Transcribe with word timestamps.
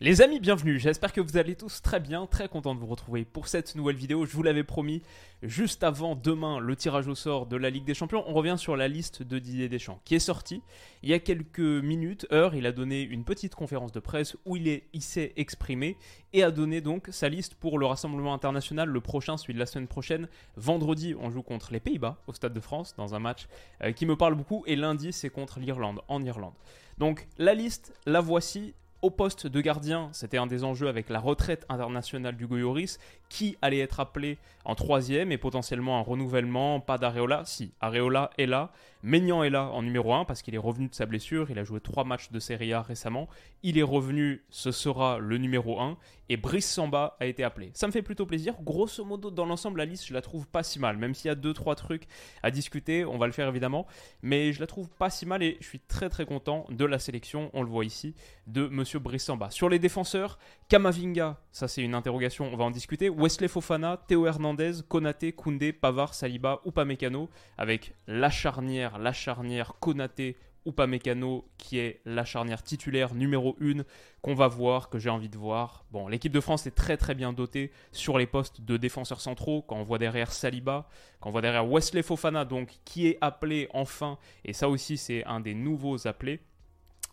Les 0.00 0.22
amis, 0.22 0.38
bienvenue, 0.38 0.78
j'espère 0.78 1.12
que 1.12 1.20
vous 1.20 1.38
allez 1.38 1.56
tous 1.56 1.82
très 1.82 1.98
bien, 1.98 2.26
très 2.26 2.48
content 2.48 2.72
de 2.72 2.78
vous 2.78 2.86
retrouver 2.86 3.24
pour 3.24 3.48
cette 3.48 3.74
nouvelle 3.74 3.96
vidéo. 3.96 4.26
Je 4.26 4.32
vous 4.36 4.44
l'avais 4.44 4.62
promis, 4.62 5.02
juste 5.42 5.82
avant 5.82 6.14
demain 6.14 6.60
le 6.60 6.76
tirage 6.76 7.08
au 7.08 7.16
sort 7.16 7.46
de 7.46 7.56
la 7.56 7.68
Ligue 7.68 7.84
des 7.84 7.94
Champions, 7.94 8.22
on 8.28 8.32
revient 8.32 8.54
sur 8.56 8.76
la 8.76 8.86
liste 8.86 9.24
de 9.24 9.40
Didier 9.40 9.68
Deschamps 9.68 10.00
qui 10.04 10.14
est 10.14 10.20
sortie. 10.20 10.62
Il 11.02 11.08
y 11.08 11.14
a 11.14 11.18
quelques 11.18 11.58
minutes, 11.58 12.28
heures, 12.30 12.54
il 12.54 12.64
a 12.66 12.70
donné 12.70 13.02
une 13.02 13.24
petite 13.24 13.56
conférence 13.56 13.90
de 13.90 13.98
presse 13.98 14.36
où 14.44 14.54
il 14.54 14.82
s'est 15.00 15.32
exprimé 15.34 15.96
et 16.32 16.44
a 16.44 16.52
donné 16.52 16.80
donc 16.80 17.08
sa 17.10 17.28
liste 17.28 17.56
pour 17.56 17.76
le 17.76 17.86
Rassemblement 17.86 18.34
International, 18.34 18.88
le 18.88 19.00
prochain, 19.00 19.36
celui 19.36 19.54
de 19.54 19.58
la 19.58 19.66
semaine 19.66 19.88
prochaine. 19.88 20.28
Vendredi, 20.56 21.16
on 21.18 21.28
joue 21.28 21.42
contre 21.42 21.72
les 21.72 21.80
Pays-Bas 21.80 22.22
au 22.28 22.32
Stade 22.32 22.54
de 22.54 22.60
France 22.60 22.94
dans 22.96 23.16
un 23.16 23.18
match 23.18 23.48
euh, 23.82 23.90
qui 23.90 24.06
me 24.06 24.14
parle 24.14 24.36
beaucoup 24.36 24.62
et 24.68 24.76
lundi, 24.76 25.12
c'est 25.12 25.28
contre 25.28 25.58
l'Irlande, 25.58 26.02
en 26.06 26.22
Irlande. 26.22 26.54
Donc 26.98 27.26
la 27.36 27.54
liste, 27.54 27.92
la 28.06 28.20
voici 28.20 28.74
au 29.00 29.10
poste 29.10 29.46
de 29.46 29.60
gardien, 29.60 30.08
c'était 30.12 30.38
un 30.38 30.46
des 30.46 30.64
enjeux 30.64 30.88
avec 30.88 31.08
la 31.08 31.20
retraite 31.20 31.64
internationale 31.68 32.36
du 32.36 32.46
Goyoris, 32.46 32.98
qui 33.28 33.56
allait 33.62 33.78
être 33.78 34.00
appelé 34.00 34.38
en 34.64 34.74
troisième 34.74 35.30
et 35.32 35.38
potentiellement 35.38 35.98
un 35.98 36.02
renouvellement, 36.02 36.80
pas 36.80 36.98
d'Areola. 36.98 37.42
Si, 37.44 37.72
Areola 37.80 38.30
est 38.38 38.46
là, 38.46 38.72
Maignan 39.02 39.44
est 39.44 39.50
là 39.50 39.64
en 39.66 39.82
numéro 39.82 40.12
1 40.12 40.24
parce 40.24 40.42
qu'il 40.42 40.54
est 40.56 40.58
revenu 40.58 40.88
de 40.88 40.94
sa 40.94 41.06
blessure, 41.06 41.50
il 41.50 41.58
a 41.58 41.64
joué 41.64 41.80
trois 41.80 42.02
matchs 42.02 42.32
de 42.32 42.40
Serie 42.40 42.72
A 42.72 42.82
récemment, 42.82 43.28
il 43.62 43.78
est 43.78 43.84
revenu, 43.84 44.42
ce 44.50 44.72
sera 44.72 45.18
le 45.18 45.38
numéro 45.38 45.80
1, 45.80 45.96
et 46.30 46.36
Brice 46.36 46.68
Samba 46.68 47.16
a 47.20 47.26
été 47.26 47.44
appelé. 47.44 47.70
Ça 47.74 47.86
me 47.86 47.92
fait 47.92 48.02
plutôt 48.02 48.26
plaisir, 48.26 48.54
grosso 48.62 49.04
modo 49.04 49.30
dans 49.30 49.46
l'ensemble 49.46 49.78
la 49.78 49.84
liste 49.84 50.06
je 50.06 50.14
la 50.14 50.20
trouve 50.20 50.48
pas 50.48 50.64
si 50.64 50.80
mal, 50.80 50.96
même 50.96 51.14
s'il 51.14 51.28
y 51.28 51.32
a 51.32 51.36
2-3 51.36 51.76
trucs 51.76 52.08
à 52.42 52.50
discuter, 52.50 53.04
on 53.04 53.18
va 53.18 53.26
le 53.26 53.32
faire 53.32 53.48
évidemment, 53.48 53.86
mais 54.22 54.52
je 54.52 54.58
la 54.58 54.66
trouve 54.66 54.88
pas 54.88 55.10
si 55.10 55.26
mal 55.26 55.42
et 55.44 55.58
je 55.60 55.66
suis 55.66 55.80
très 55.80 56.08
très 56.08 56.26
content 56.26 56.66
de 56.70 56.84
la 56.84 56.98
sélection, 56.98 57.50
on 57.52 57.62
le 57.62 57.68
voit 57.68 57.84
ici, 57.84 58.14
de 58.48 58.66
Monsieur 58.66 58.87
Brice 58.96 59.24
Samba. 59.24 59.50
Sur 59.50 59.68
les 59.68 59.78
défenseurs, 59.78 60.38
Kamavinga, 60.68 61.38
ça 61.52 61.68
c'est 61.68 61.82
une 61.82 61.94
interrogation, 61.94 62.48
on 62.50 62.56
va 62.56 62.64
en 62.64 62.70
discuter, 62.70 63.10
Wesley 63.10 63.48
Fofana, 63.48 63.98
Théo 64.06 64.26
Hernandez, 64.26 64.72
Konaté, 64.88 65.32
Koundé, 65.32 65.72
Pavard, 65.72 66.14
Saliba, 66.14 66.60
Upamecano, 66.64 67.28
avec 67.58 67.94
la 68.06 68.30
charnière, 68.30 68.98
la 68.98 69.12
charnière 69.12 69.74
Konaté, 69.80 70.36
Upamecano, 70.66 71.48
qui 71.56 71.78
est 71.78 72.00
la 72.04 72.24
charnière 72.24 72.62
titulaire 72.62 73.14
numéro 73.14 73.56
1 73.60 73.84
qu'on 74.22 74.34
va 74.34 74.48
voir, 74.48 74.88
que 74.90 74.98
j'ai 74.98 75.10
envie 75.10 75.28
de 75.28 75.38
voir. 75.38 75.84
Bon, 75.90 76.08
l'équipe 76.08 76.32
de 76.32 76.40
France 76.40 76.66
est 76.66 76.72
très 76.72 76.96
très 76.96 77.14
bien 77.14 77.32
dotée 77.32 77.70
sur 77.92 78.18
les 78.18 78.26
postes 78.26 78.60
de 78.60 78.76
défenseurs 78.76 79.20
centraux, 79.20 79.62
quand 79.62 79.76
on 79.76 79.82
voit 79.82 79.98
derrière 79.98 80.32
Saliba, 80.32 80.88
quand 81.20 81.30
on 81.30 81.32
voit 81.32 81.42
derrière 81.42 81.66
Wesley 81.66 82.02
Fofana, 82.02 82.44
donc 82.44 82.78
qui 82.84 83.06
est 83.06 83.18
appelé 83.20 83.68
enfin, 83.72 84.18
et 84.44 84.52
ça 84.52 84.68
aussi 84.68 84.96
c'est 84.98 85.24
un 85.24 85.40
des 85.40 85.54
nouveaux 85.54 86.06
appelés 86.06 86.40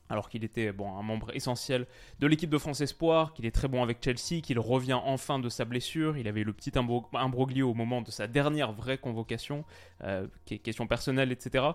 alors 0.09 0.29
qu'il 0.29 0.43
était 0.43 0.69
un 0.69 1.01
membre 1.01 1.35
essentiel 1.35 1.87
de 2.19 2.27
l'équipe 2.27 2.49
de 2.49 2.57
France 2.57 2.81
Espoir, 2.81 3.33
qu'il 3.33 3.45
est 3.45 3.51
très 3.51 3.67
bon 3.67 3.81
avec 3.81 4.03
Chelsea, 4.03 4.41
qu'il 4.41 4.59
revient 4.59 4.93
enfin 4.93 5.39
de 5.39 5.49
sa 5.49 5.65
blessure. 5.65 6.17
Il 6.17 6.27
avait 6.27 6.43
le 6.43 6.53
petit 6.53 6.71
imbroglio 6.77 7.69
au 7.69 7.73
moment 7.73 8.01
de 8.01 8.11
sa 8.11 8.27
dernière 8.27 8.71
vraie 8.71 8.97
convocation, 8.97 9.65
euh, 10.03 10.27
question 10.45 10.87
personnelle, 10.87 11.31
etc. 11.31 11.65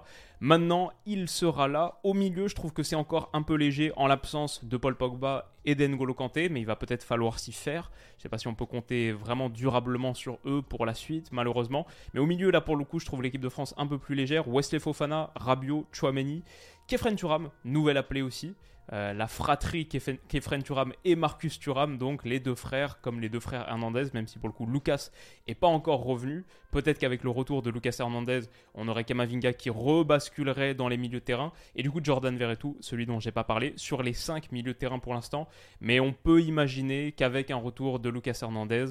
Maintenant, 0.40 0.92
il 1.06 1.28
sera 1.28 1.68
là. 1.68 1.98
Au 2.04 2.14
milieu, 2.14 2.48
je 2.48 2.54
trouve 2.54 2.72
que 2.72 2.82
c'est 2.82 2.96
encore 2.96 3.30
un 3.32 3.42
peu 3.42 3.54
léger 3.54 3.92
en 3.96 4.06
l'absence 4.06 4.64
de 4.64 4.76
Paul 4.76 4.96
Pogba 4.96 5.52
et 5.64 5.74
d'Engolo 5.74 6.14
Kanté, 6.14 6.48
mais 6.48 6.60
il 6.60 6.66
va 6.66 6.76
peut-être 6.76 7.04
falloir 7.04 7.38
s'y 7.38 7.52
faire. 7.52 7.90
Je 8.12 8.20
ne 8.20 8.22
sais 8.22 8.28
pas 8.28 8.38
si 8.38 8.48
on 8.48 8.54
peut 8.54 8.66
compter 8.66 9.12
vraiment 9.12 9.50
durablement 9.50 10.14
sur 10.14 10.38
eux 10.46 10.62
pour 10.62 10.86
la 10.86 10.94
suite, 10.94 11.30
malheureusement. 11.32 11.86
Mais 12.14 12.20
au 12.20 12.26
milieu, 12.26 12.50
là, 12.50 12.60
pour 12.60 12.76
le 12.76 12.84
coup, 12.84 12.98
je 12.98 13.06
trouve 13.06 13.22
l'équipe 13.22 13.40
de 13.40 13.48
France 13.48 13.74
un 13.76 13.86
peu 13.86 13.98
plus 13.98 14.14
légère. 14.14 14.48
Wesley 14.48 14.78
Fofana, 14.78 15.30
Rabiot, 15.34 15.86
Chouameni. 15.92 16.42
Kefren 16.90 17.14
Turam, 17.14 17.50
nouvel 17.64 17.96
appelé 17.98 18.20
aussi. 18.20 18.56
Euh, 18.92 19.12
la 19.12 19.28
fratrie 19.28 19.86
Kefren 19.86 20.62
Turam 20.64 20.92
et 21.04 21.14
Marcus 21.14 21.60
Turam, 21.60 21.98
donc 21.98 22.24
les 22.24 22.40
deux 22.40 22.56
frères, 22.56 23.00
comme 23.00 23.20
les 23.20 23.28
deux 23.28 23.38
frères 23.38 23.68
Hernandez, 23.68 24.06
même 24.12 24.26
si 24.26 24.40
pour 24.40 24.48
le 24.48 24.52
coup 24.52 24.66
Lucas 24.66 25.10
n'est 25.46 25.54
pas 25.54 25.68
encore 25.68 26.02
revenu. 26.02 26.44
Peut-être 26.72 26.98
qu'avec 26.98 27.22
le 27.22 27.30
retour 27.30 27.62
de 27.62 27.70
Lucas 27.70 27.94
Hernandez, 28.00 28.40
on 28.74 28.88
aurait 28.88 29.04
Kamavinga 29.04 29.52
qui 29.52 29.70
rebasculerait 29.70 30.74
dans 30.74 30.88
les 30.88 30.96
milieux 30.96 31.20
de 31.20 31.24
terrain. 31.24 31.52
Et 31.76 31.84
du 31.84 31.92
coup, 31.92 32.00
Jordan 32.02 32.36
Verretou, 32.36 32.76
celui 32.80 33.06
dont 33.06 33.20
j'ai 33.20 33.30
pas 33.30 33.44
parlé, 33.44 33.72
sur 33.76 34.02
les 34.02 34.12
cinq 34.12 34.50
milieux 34.50 34.72
de 34.72 34.78
terrain 34.78 34.98
pour 34.98 35.14
l'instant. 35.14 35.46
Mais 35.80 36.00
on 36.00 36.12
peut 36.12 36.42
imaginer 36.42 37.12
qu'avec 37.12 37.52
un 37.52 37.56
retour 37.58 38.00
de 38.00 38.08
Lucas 38.08 38.40
Hernandez, 38.42 38.86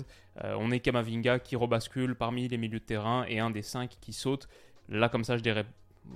euh, 0.46 0.56
on 0.58 0.72
ait 0.72 0.80
Kamavinga 0.80 1.40
qui 1.40 1.58
rebascule 1.58 2.16
parmi 2.16 2.48
les 2.48 2.58
milieux 2.58 2.80
de 2.80 2.86
terrain 2.86 3.26
et 3.28 3.40
un 3.40 3.50
des 3.50 3.62
cinq 3.62 3.98
qui 4.00 4.14
saute. 4.14 4.48
Là, 4.88 5.10
comme 5.10 5.26
ça, 5.26 5.36
je 5.36 5.44
dirais 5.44 5.66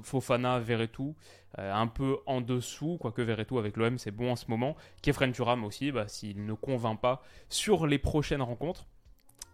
Fofana, 0.02 0.60
Verretou, 0.60 1.16
euh, 1.60 1.74
un 1.74 1.88
peu 1.88 2.18
en 2.26 2.42
dessous, 2.42 2.98
quoique 3.00 3.22
Verretou 3.22 3.60
avec 3.60 3.78
l'OM 3.78 3.98
c'est 3.98 4.12
bon 4.12 4.32
en 4.32 4.36
ce 4.36 4.46
moment. 4.48 4.76
Kefren 5.02 5.32
Turam 5.32 5.64
aussi, 5.64 5.92
bah, 5.92 6.08
s'il 6.08 6.46
ne 6.46 6.54
convainc 6.54 7.00
pas 7.00 7.22
sur 7.50 7.86
les 7.88 8.00
prochaines 8.00 8.42
rencontres. 8.42 8.88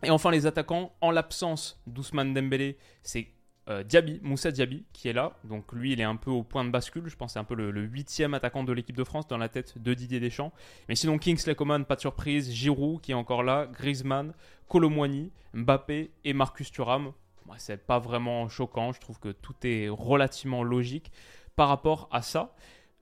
Et 0.04 0.10
enfin 0.12 0.32
les 0.32 0.46
attaquants, 0.46 0.94
en 1.02 1.12
l'absence 1.12 1.82
d'Ousmane 1.88 2.34
Dembélé, 2.34 2.78
c'est 3.04 3.28
euh, 3.70 3.84
Diaby, 3.84 4.20
Moussa 4.24 4.52
Diaby 4.52 4.86
qui 4.94 5.10
est 5.10 5.14
là. 5.14 5.34
Donc 5.44 5.74
lui 5.74 5.94
il 5.94 6.02
est 6.02 6.06
un 6.06 6.16
peu 6.16 6.32
au 6.32 6.44
point 6.44 6.64
de 6.64 6.72
bascule, 6.72 7.08
je 7.08 7.16
pense 7.16 7.34
c'est 7.34 7.40
un 7.40 7.44
peu 7.44 7.56
le 7.56 7.82
huitième 7.82 8.34
attaquant 8.34 8.64
de 8.64 8.74
l'équipe 8.74 8.96
de 8.96 9.04
France 9.04 9.28
dans 9.28 9.38
la 9.38 9.50
tête 9.50 9.78
de 9.78 9.94
Didier 9.94 10.20
Deschamps. 10.20 10.54
Mais 10.88 10.96
sinon 10.96 11.18
Kingsley 11.18 11.56
Coman, 11.56 11.86
pas 11.86 11.96
de 11.96 12.02
surprise, 12.02 12.52
Giroud 12.52 13.02
qui 13.02 13.12
est 13.12 13.16
encore 13.16 13.44
là, 13.44 13.68
Griezmann, 13.68 14.34
Colomwani, 14.70 15.32
Mbappé 15.54 16.12
et 16.24 16.34
Marcus 16.34 16.72
Thuram 16.72 17.12
c'est 17.58 17.86
pas 17.86 18.00
vraiment 18.00 18.50
choquant. 18.50 18.92
Je 18.92 19.00
trouve 19.00 19.20
que 19.20 19.30
tout 19.30 19.56
est 19.64 19.90
relativement 19.90 20.64
logique 20.64 21.12
par 21.56 21.70
rapport 21.70 22.08
à 22.12 22.22
ça. 22.22 22.54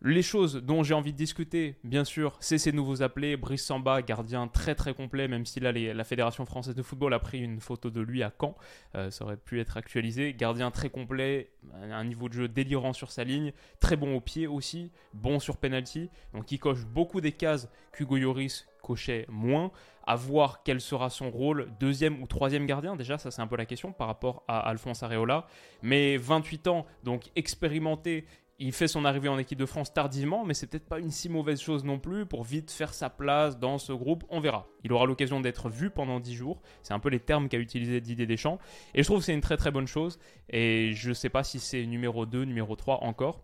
Les 0.04 0.22
choses 0.22 0.58
dont 0.58 0.84
j'ai 0.84 0.94
envie 0.94 1.12
de 1.12 1.18
discuter, 1.18 1.76
bien 1.84 2.04
sûr, 2.04 2.38
c'est 2.40 2.60
ces 2.60 2.72
nouveaux 2.72 3.02
appelés. 3.02 3.36
Brice 3.36 3.66
Samba, 3.66 4.04
gardien 4.04 4.48
très 4.48 4.76
très 4.76 4.94
complet, 4.94 5.28
même 5.28 5.48
si 5.48 5.60
là 5.60 5.72
la 5.72 6.04
Fédération 6.04 6.46
française 6.46 6.76
de 6.76 6.84
football 6.84 7.16
a 7.16 7.20
pris 7.20 7.40
une 7.40 7.60
photo 7.60 7.90
de 7.90 8.02
lui 8.02 8.22
à 8.22 8.32
Caen, 8.40 8.54
euh, 8.94 9.10
ça 9.10 9.26
aurait 9.26 9.38
pu 9.38 9.60
être 9.60 9.76
actualisé. 9.76 10.36
Gardien 10.36 10.70
très 10.70 10.92
complet, 10.92 11.50
un 11.74 12.04
niveau 12.04 12.30
de 12.30 12.34
jeu 12.34 12.48
délirant 12.48 12.94
sur 12.94 13.12
sa 13.12 13.24
ligne, 13.24 13.54
très 13.80 13.96
bon 13.96 14.16
au 14.16 14.22
pied 14.22 14.46
aussi, 14.46 14.92
bon 15.14 15.40
sur 15.40 15.58
penalty, 15.58 16.12
donc 16.32 16.52
il 16.52 16.60
coche 16.60 16.86
beaucoup 16.86 17.20
des 17.20 17.32
cases 17.32 17.68
qu'Hugo 17.92 18.18
Yoris 18.18 18.68
cochait 18.84 19.26
moins. 19.30 19.72
À 20.10 20.16
voir 20.16 20.62
quel 20.64 20.80
sera 20.80 21.10
son 21.10 21.30
rôle, 21.30 21.70
deuxième 21.82 22.22
ou 22.22 22.28
troisième 22.28 22.66
gardien, 22.66 22.96
déjà, 22.96 23.18
ça 23.18 23.30
c'est 23.30 23.42
un 23.42 23.48
peu 23.48 23.58
la 23.58 23.66
question 23.66 23.92
par 23.92 24.08
rapport 24.08 24.44
à 24.48 24.60
Alphonse 24.60 25.04
Areola. 25.04 25.48
Mais 25.82 26.16
28 26.16 26.68
ans, 26.68 26.86
donc 27.04 27.30
expérimenté, 27.36 28.26
il 28.60 28.72
fait 28.72 28.88
son 28.88 29.06
arrivée 29.06 29.30
en 29.30 29.38
équipe 29.38 29.60
de 29.60 29.66
France 29.66 29.94
tardivement, 29.94 30.44
mais 30.44 30.54
c'est 30.54 30.66
peut-être 30.66 30.88
pas 30.88 31.00
une 31.00 31.12
si 31.12 31.30
mauvaise 31.30 31.62
chose 31.62 31.84
non 31.84 32.00
plus 32.00 32.26
pour 32.26 32.44
vite 32.44 32.72
faire 32.72 32.94
sa 32.94 33.10
place 33.10 33.60
dans 33.60 33.78
ce 33.78 33.94
groupe. 33.94 34.24
On 34.30 34.40
verra. 34.40 34.68
Il 34.84 34.92
aura 34.94 35.06
l'occasion 35.06 35.40
d'être 35.42 35.70
vu 35.70 35.92
pendant 35.92 36.20
10 36.20 36.34
jours. 36.34 36.62
C'est 36.82 36.94
un 36.94 37.00
peu 37.00 37.10
les 37.10 37.20
termes 37.20 37.50
qu'a 37.50 37.60
utilisé 37.60 38.02
Didier 38.02 38.26
Deschamps. 38.26 38.58
Et 38.96 39.04
je 39.04 39.08
trouve 39.08 39.20
que 39.20 39.26
c'est 39.26 39.34
une 39.34 39.42
très 39.42 39.58
très 39.58 39.70
bonne 39.70 39.88
chose. 39.88 40.18
Et 40.50 40.94
je 40.94 41.10
ne 41.10 41.14
sais 41.14 41.30
pas 41.30 41.44
si 41.44 41.60
c'est 41.60 41.86
numéro 41.86 42.26
2, 42.26 42.46
numéro 42.46 42.76
3 42.76 43.04
encore. 43.04 43.44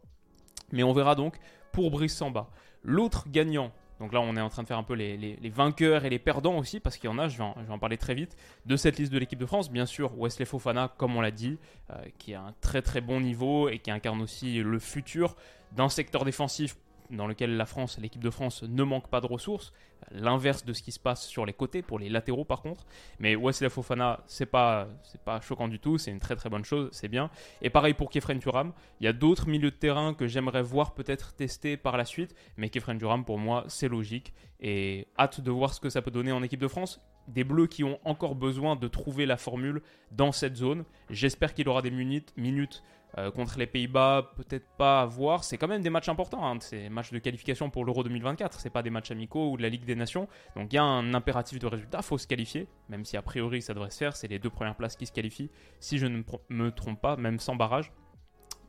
Mais 0.72 0.82
on 0.82 0.94
verra 0.94 1.14
donc 1.14 1.38
pour 1.72 1.92
Brice 1.92 2.16
Samba. 2.16 2.50
L'autre 2.82 3.28
gagnant 3.30 3.72
donc 4.04 4.12
là, 4.12 4.20
on 4.20 4.36
est 4.36 4.42
en 4.42 4.50
train 4.50 4.64
de 4.64 4.68
faire 4.68 4.78
un 4.78 4.84
peu 4.84 4.96
les, 4.96 5.40
vainqueurs 5.46 6.04
et 6.04 6.10
les 6.10 6.20
perdants 6.20 6.58
aussi, 6.58 6.82
parce 6.82 6.98
qu'il 6.98 7.10
y 7.10 7.14
en 7.14 7.18
a, 7.18 7.30
je 7.30 7.38
vais 7.38 7.44
en, 7.70 7.80
parler 7.80 7.98
très 7.98 8.14
vite, 8.14 8.36
de 8.66 8.76
cette 8.76 9.00
liste 9.00 9.14
de 9.14 9.18
l'équipe 9.18 9.40
de 9.40 9.46
France. 9.46 9.72
Bien 9.72 9.86
sûr, 9.86 10.12
Wesley 10.20 10.44
Fofana, 10.44 10.94
comme 10.98 11.16
on 11.16 11.22
l'a 11.22 11.32
dit, 11.32 11.58
euh, 11.90 11.96
qui 12.18 12.34
a 12.34 12.42
un 12.42 12.54
très 12.60 12.82
très 12.82 13.00
bon 13.00 13.22
niveau 13.22 13.70
et 13.70 13.80
qui 13.80 13.92
incarne 13.92 14.22
aussi 14.22 14.62
le 14.62 14.78
futur 14.78 15.38
d'un 15.72 15.88
secteur 15.88 16.26
défensif 16.26 16.76
dans 17.10 17.28
lequel 17.28 17.58
la 17.58 17.66
France, 17.66 17.98
l'équipe 18.00 18.22
de 18.24 18.30
France, 18.30 18.64
ne 18.64 18.84
manque 18.84 19.08
pas 19.10 19.22
de 19.22 19.28
ressources. 19.28 19.74
L'inverse 20.12 20.66
de 20.66 20.74
ce 20.74 20.84
qui 20.84 20.92
se 20.92 21.00
passe 21.00 21.26
sur 21.26 21.46
les 21.46 21.54
côtés, 21.54 21.82
pour 21.82 21.98
les 21.98 22.10
latéraux 22.10 22.44
par 22.44 22.62
contre. 22.62 22.86
Mais 23.20 23.36
Wesley 23.36 23.70
Fofana, 23.70 24.22
c'est 24.28 24.46
pas, 24.46 24.88
pas 25.24 25.40
choquant 25.42 25.68
du 25.68 25.80
tout, 25.80 25.98
c'est 25.98 26.12
une 26.12 26.20
très 26.20 26.36
très 26.36 26.50
bonne 26.50 26.66
chose, 26.66 26.90
c'est 26.92 27.08
bien. 27.08 27.30
Et 27.62 27.70
pareil 27.70 27.94
pour 27.94 28.10
Kefren 28.10 28.40
Turam, 28.40 28.74
il 29.00 29.06
y 29.06 29.08
a 29.08 29.14
d'autres 29.14 29.48
milieux 29.48 29.72
de 29.72 29.76
terrain 29.76 30.14
que 30.14 30.28
j'aimerais 30.28 30.62
voir 30.62 30.94
peut-être 30.94 31.34
tester 31.36 31.78
par 31.78 31.96
la 31.96 32.06
suite, 32.06 32.36
mais 32.58 32.70
Kefren 32.70 32.98
Turam 32.98 33.24
pour 33.24 33.38
moi 33.38 33.64
c'est 33.68 33.88
logique 33.88 34.34
et 34.60 35.08
hâte 35.18 35.42
de 35.42 35.52
voir 35.52 35.74
ce 35.74 35.80
que 35.80 35.90
ça 35.90 36.02
peut 36.02 36.12
donner 36.12 36.32
en 36.32 36.44
équipe 36.44 36.62
de 36.62 36.68
France. 36.68 37.02
Des 37.28 37.46
Bleus 37.46 37.68
qui 37.68 37.84
ont 37.86 38.00
encore 38.04 38.36
besoin 38.36 38.76
de 38.76 38.88
trouver 38.90 39.26
la 39.26 39.38
formule 39.38 39.82
dans 40.12 40.34
cette 40.34 40.58
zone. 40.58 40.84
J'espère 41.10 41.54
qu'il 41.54 41.70
aura 41.70 41.82
des 41.82 41.92
minutes, 41.92 42.34
minutes 42.36 42.84
Euh, 43.20 43.30
contre 43.30 43.60
les 43.60 43.68
Pays-Bas, 43.68 44.32
peut-être 44.36 44.68
pas 44.78 45.02
à 45.02 45.06
voir. 45.06 45.44
C'est 45.44 45.58
quand 45.58 45.68
même 45.68 45.84
des 45.84 45.92
matchs 45.92 46.10
importants. 46.10 46.46
Hein. 46.46 46.58
C'est 46.62 46.90
matchs 46.90 47.12
de 47.12 47.20
qualification 47.20 47.70
pour 47.70 47.86
l'Euro 47.86 48.04
2024. 48.04 48.60
C'est 48.60 48.72
pas 48.72 48.82
des 48.82 48.90
matchs 48.90 49.12
amicaux 49.12 49.52
ou 49.52 49.58
de 49.58 49.62
la 49.62 49.70
Ligue 49.70 49.86
des 49.86 49.96
Nations. 49.96 50.28
Donc 50.56 50.74
il 50.74 50.78
y 50.78 50.80
a 50.80 50.84
un 50.84 51.14
impératif 51.14 51.60
de 51.60 51.68
résultat. 51.68 52.02
faut 52.02 52.18
se 52.18 52.26
qualifier. 52.26 52.68
Même 52.90 53.06
si 53.06 53.16
a 53.16 53.22
priori 53.22 53.62
ça 53.62 53.74
devrait 53.74 53.92
se 53.92 53.98
faire. 53.98 54.16
C'est 54.16 54.28
les 54.28 54.40
deux 54.40 54.50
premières 54.50 54.76
places 54.76 54.96
qui 54.96 55.06
se 55.06 55.12
qualifient. 55.12 55.52
Si 55.80 56.00
je 56.00 56.08
ne 56.08 56.24
me 56.50 56.72
trompe 56.72 57.00
pas, 57.02 57.16
même 57.16 57.40
sans 57.40 57.56
barrage. 57.56 57.92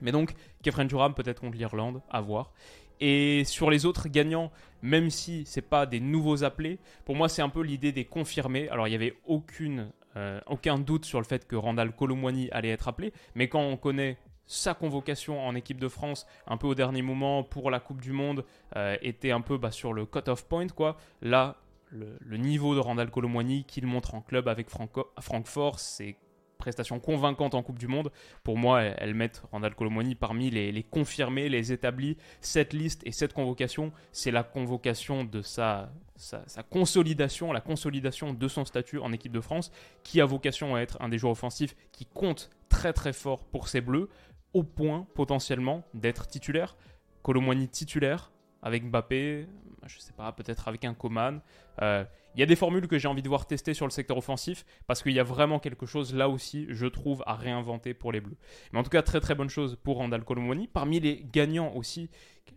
Mais 0.02 0.12
donc, 0.12 0.34
Kefren 0.62 0.88
Turam 0.88 1.14
peut-être 1.14 1.40
contre 1.40 1.56
l'Irlande, 1.56 2.02
à 2.10 2.20
voir. 2.20 2.52
Et 3.00 3.44
sur 3.44 3.70
les 3.70 3.86
autres 3.86 4.08
gagnants, 4.08 4.52
même 4.82 5.10
si 5.10 5.44
c'est 5.46 5.62
pas 5.62 5.86
des 5.86 6.00
nouveaux 6.00 6.44
appelés, 6.44 6.78
pour 7.04 7.16
moi 7.16 7.28
c'est 7.28 7.42
un 7.42 7.48
peu 7.48 7.62
l'idée 7.62 7.92
des 7.92 8.04
confirmés. 8.04 8.68
Alors 8.68 8.86
il 8.86 8.90
n'y 8.90 8.96
avait 8.96 9.16
aucune, 9.26 9.90
euh, 10.16 10.40
aucun 10.46 10.78
doute 10.78 11.04
sur 11.04 11.18
le 11.18 11.24
fait 11.24 11.46
que 11.46 11.56
Randall 11.56 11.94
Colomwani 11.94 12.50
allait 12.52 12.70
être 12.70 12.86
appelé, 12.86 13.12
mais 13.34 13.48
quand 13.48 13.62
on 13.62 13.76
connaît 13.76 14.16
sa 14.46 14.74
convocation 14.74 15.40
en 15.46 15.54
équipe 15.54 15.80
de 15.80 15.88
France, 15.88 16.26
un 16.46 16.56
peu 16.56 16.66
au 16.66 16.74
dernier 16.74 17.02
moment 17.02 17.42
pour 17.42 17.70
la 17.70 17.80
Coupe 17.80 18.00
du 18.00 18.12
Monde, 18.12 18.44
euh, 18.76 18.96
était 19.02 19.30
un 19.30 19.40
peu 19.40 19.58
bah, 19.58 19.70
sur 19.70 19.92
le 19.92 20.06
cut-off 20.06 20.44
point. 20.46 20.68
Quoi. 20.68 20.96
Là, 21.22 21.56
le, 21.90 22.36
niveau 22.36 22.74
de 22.74 22.80
Randall 22.80 23.10
Colomwani 23.10 23.64
qu'il 23.64 23.86
montre 23.86 24.14
en 24.14 24.20
club 24.20 24.48
avec 24.48 24.68
Francfort, 24.68 25.78
c'est 25.78 26.16
prestation 26.58 26.98
convaincante 26.98 27.54
en 27.54 27.62
Coupe 27.62 27.78
du 27.78 27.88
Monde. 27.88 28.10
Pour 28.42 28.56
moi, 28.56 28.82
elles, 28.82 29.14
mettent 29.14 29.42
Randall 29.52 29.74
Colomwani 29.74 30.14
parmi 30.14 30.50
les, 30.50 30.82
confirmés, 30.82 31.48
les 31.48 31.72
établis. 31.72 32.16
Cette 32.40 32.72
liste 32.72 33.02
et 33.04 33.12
cette 33.12 33.32
convocation, 33.32 33.92
c'est 34.12 34.30
la 34.30 34.42
convocation 34.42 35.24
de 35.24 35.42
sa, 35.42 35.92
sa, 36.16 36.62
consolidation, 36.62 37.52
la 37.52 37.60
consolidation 37.60 38.32
de 38.32 38.48
son 38.48 38.64
statut 38.64 38.98
en 38.98 39.12
équipe 39.12 39.32
de 39.32 39.40
France, 39.40 39.70
qui 40.02 40.20
a 40.20 40.24
vocation 40.24 40.74
à 40.74 40.80
être 40.80 40.96
un 41.00 41.08
des 41.08 41.18
joueurs 41.18 41.32
offensifs 41.32 41.76
qui 41.92 42.06
compte 42.06 42.50
très 42.68 42.92
très 42.92 43.12
fort 43.12 43.44
pour 43.44 43.68
ses 43.68 43.80
Bleus 43.80 44.08
au 44.54 44.62
point 44.62 45.06
potentiellement 45.14 45.84
d'être 45.92 46.26
titulaire. 46.26 46.76
Colomwani 47.22 47.68
titulaire 47.68 48.32
avec 48.62 48.84
Mbappé, 48.84 49.46
je 49.86 49.98
sais 49.98 50.12
pas, 50.12 50.32
peut-être 50.32 50.68
avec 50.68 50.84
un 50.84 50.94
Coman. 50.94 51.40
Euh, 51.82 52.04
il 52.34 52.40
y 52.40 52.42
a 52.42 52.46
des 52.46 52.56
formules 52.56 52.88
que 52.88 52.98
j'ai 52.98 53.08
envie 53.08 53.22
de 53.22 53.28
voir 53.28 53.46
tester 53.46 53.74
sur 53.74 53.86
le 53.86 53.90
secteur 53.90 54.16
offensif 54.16 54.64
parce 54.86 55.02
qu'il 55.02 55.12
y 55.12 55.20
a 55.20 55.24
vraiment 55.24 55.58
quelque 55.58 55.86
chose 55.86 56.14
là 56.14 56.28
aussi, 56.28 56.66
je 56.68 56.86
trouve, 56.86 57.22
à 57.26 57.34
réinventer 57.34 57.94
pour 57.94 58.12
les 58.12 58.20
Bleus. 58.20 58.36
Mais 58.72 58.78
en 58.78 58.82
tout 58.82 58.90
cas, 58.90 59.02
très 59.02 59.20
très 59.20 59.34
bonne 59.34 59.50
chose 59.50 59.78
pour 59.82 59.98
Randall 59.98 60.24
Colomwani. 60.24 60.66
Parmi 60.66 61.00
les 61.00 61.24
gagnants 61.32 61.72
aussi, 61.74 62.10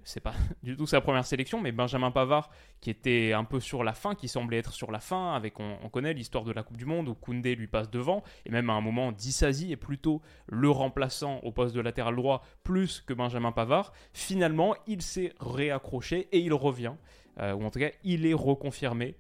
c'est 0.04 0.20
pas 0.20 0.34
du 0.64 0.76
tout 0.76 0.88
sa 0.88 1.02
première 1.02 1.26
sélection, 1.26 1.62
mais 1.62 1.72
Benjamin 1.72 2.12
Pavard 2.12 2.50
qui 2.80 2.90
était 2.90 3.34
un 3.34 3.44
peu 3.44 3.60
sur 3.60 3.84
la 3.84 3.94
fin, 3.94 4.16
qui 4.16 4.28
semblait 4.28 4.58
être 4.58 4.74
sur 4.74 4.92
la 4.92 5.00
fin, 5.00 5.34
avec 5.34 5.60
on, 5.60 5.90
connaît 5.90 6.14
l'histoire 6.14 6.44
de 6.44 6.52
la 6.52 6.64
Coupe 6.64 6.78
du 6.78 6.86
Monde 6.86 7.10
où 7.10 7.16
Koundé 7.16 7.56
lui 7.56 7.68
passe 7.68 7.90
devant, 7.90 8.24
et 8.46 8.52
même 8.52 8.70
à 8.70 8.74
un 8.74 8.82
moment 8.82 9.12
Dissasi 9.12 9.72
est 9.72 9.78
plutôt 9.78 10.22
le 10.48 10.70
remplaçant 10.70 11.40
au 11.40 11.52
poste 11.52 11.76
de 11.76 11.82
latéral 11.82 12.16
droit 12.16 12.44
plus 12.64 13.02
que 13.02 13.14
Benjamin 13.14 13.52
Pavard. 13.52 13.94
Finalement, 14.14 14.76
il 14.86 15.02
s'est 15.02 15.34
réaccroché 15.40 16.28
et 16.32 16.40
il 16.40 16.54
revient, 16.54 16.94
euh, 17.40 17.54
ou 17.54 17.64
en 17.64 17.72
tout 17.72 17.80
cas 17.80 17.90
il 18.04 18.26
est 18.26 18.34
reconfirmé 18.34 19.16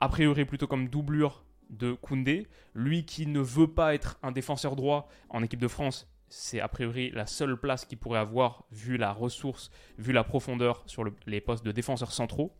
a 0.00 0.08
priori 0.08 0.44
plutôt 0.44 0.66
comme 0.66 0.88
doublure 0.88 1.44
de 1.70 1.92
Koundé. 1.92 2.46
Lui 2.74 3.04
qui 3.04 3.26
ne 3.26 3.40
veut 3.40 3.68
pas 3.68 3.94
être 3.94 4.18
un 4.22 4.32
défenseur 4.32 4.76
droit 4.76 5.08
en 5.28 5.42
équipe 5.42 5.60
de 5.60 5.68
France, 5.68 6.08
c'est 6.28 6.60
a 6.60 6.68
priori 6.68 7.10
la 7.10 7.26
seule 7.26 7.56
place 7.56 7.84
qu'il 7.84 7.98
pourrait 7.98 8.18
avoir 8.18 8.64
vu 8.70 8.96
la 8.96 9.12
ressource, 9.12 9.70
vu 9.98 10.12
la 10.12 10.24
profondeur 10.24 10.82
sur 10.86 11.04
les 11.26 11.40
postes 11.40 11.64
de 11.64 11.72
défenseurs 11.72 12.12
centraux. 12.12 12.52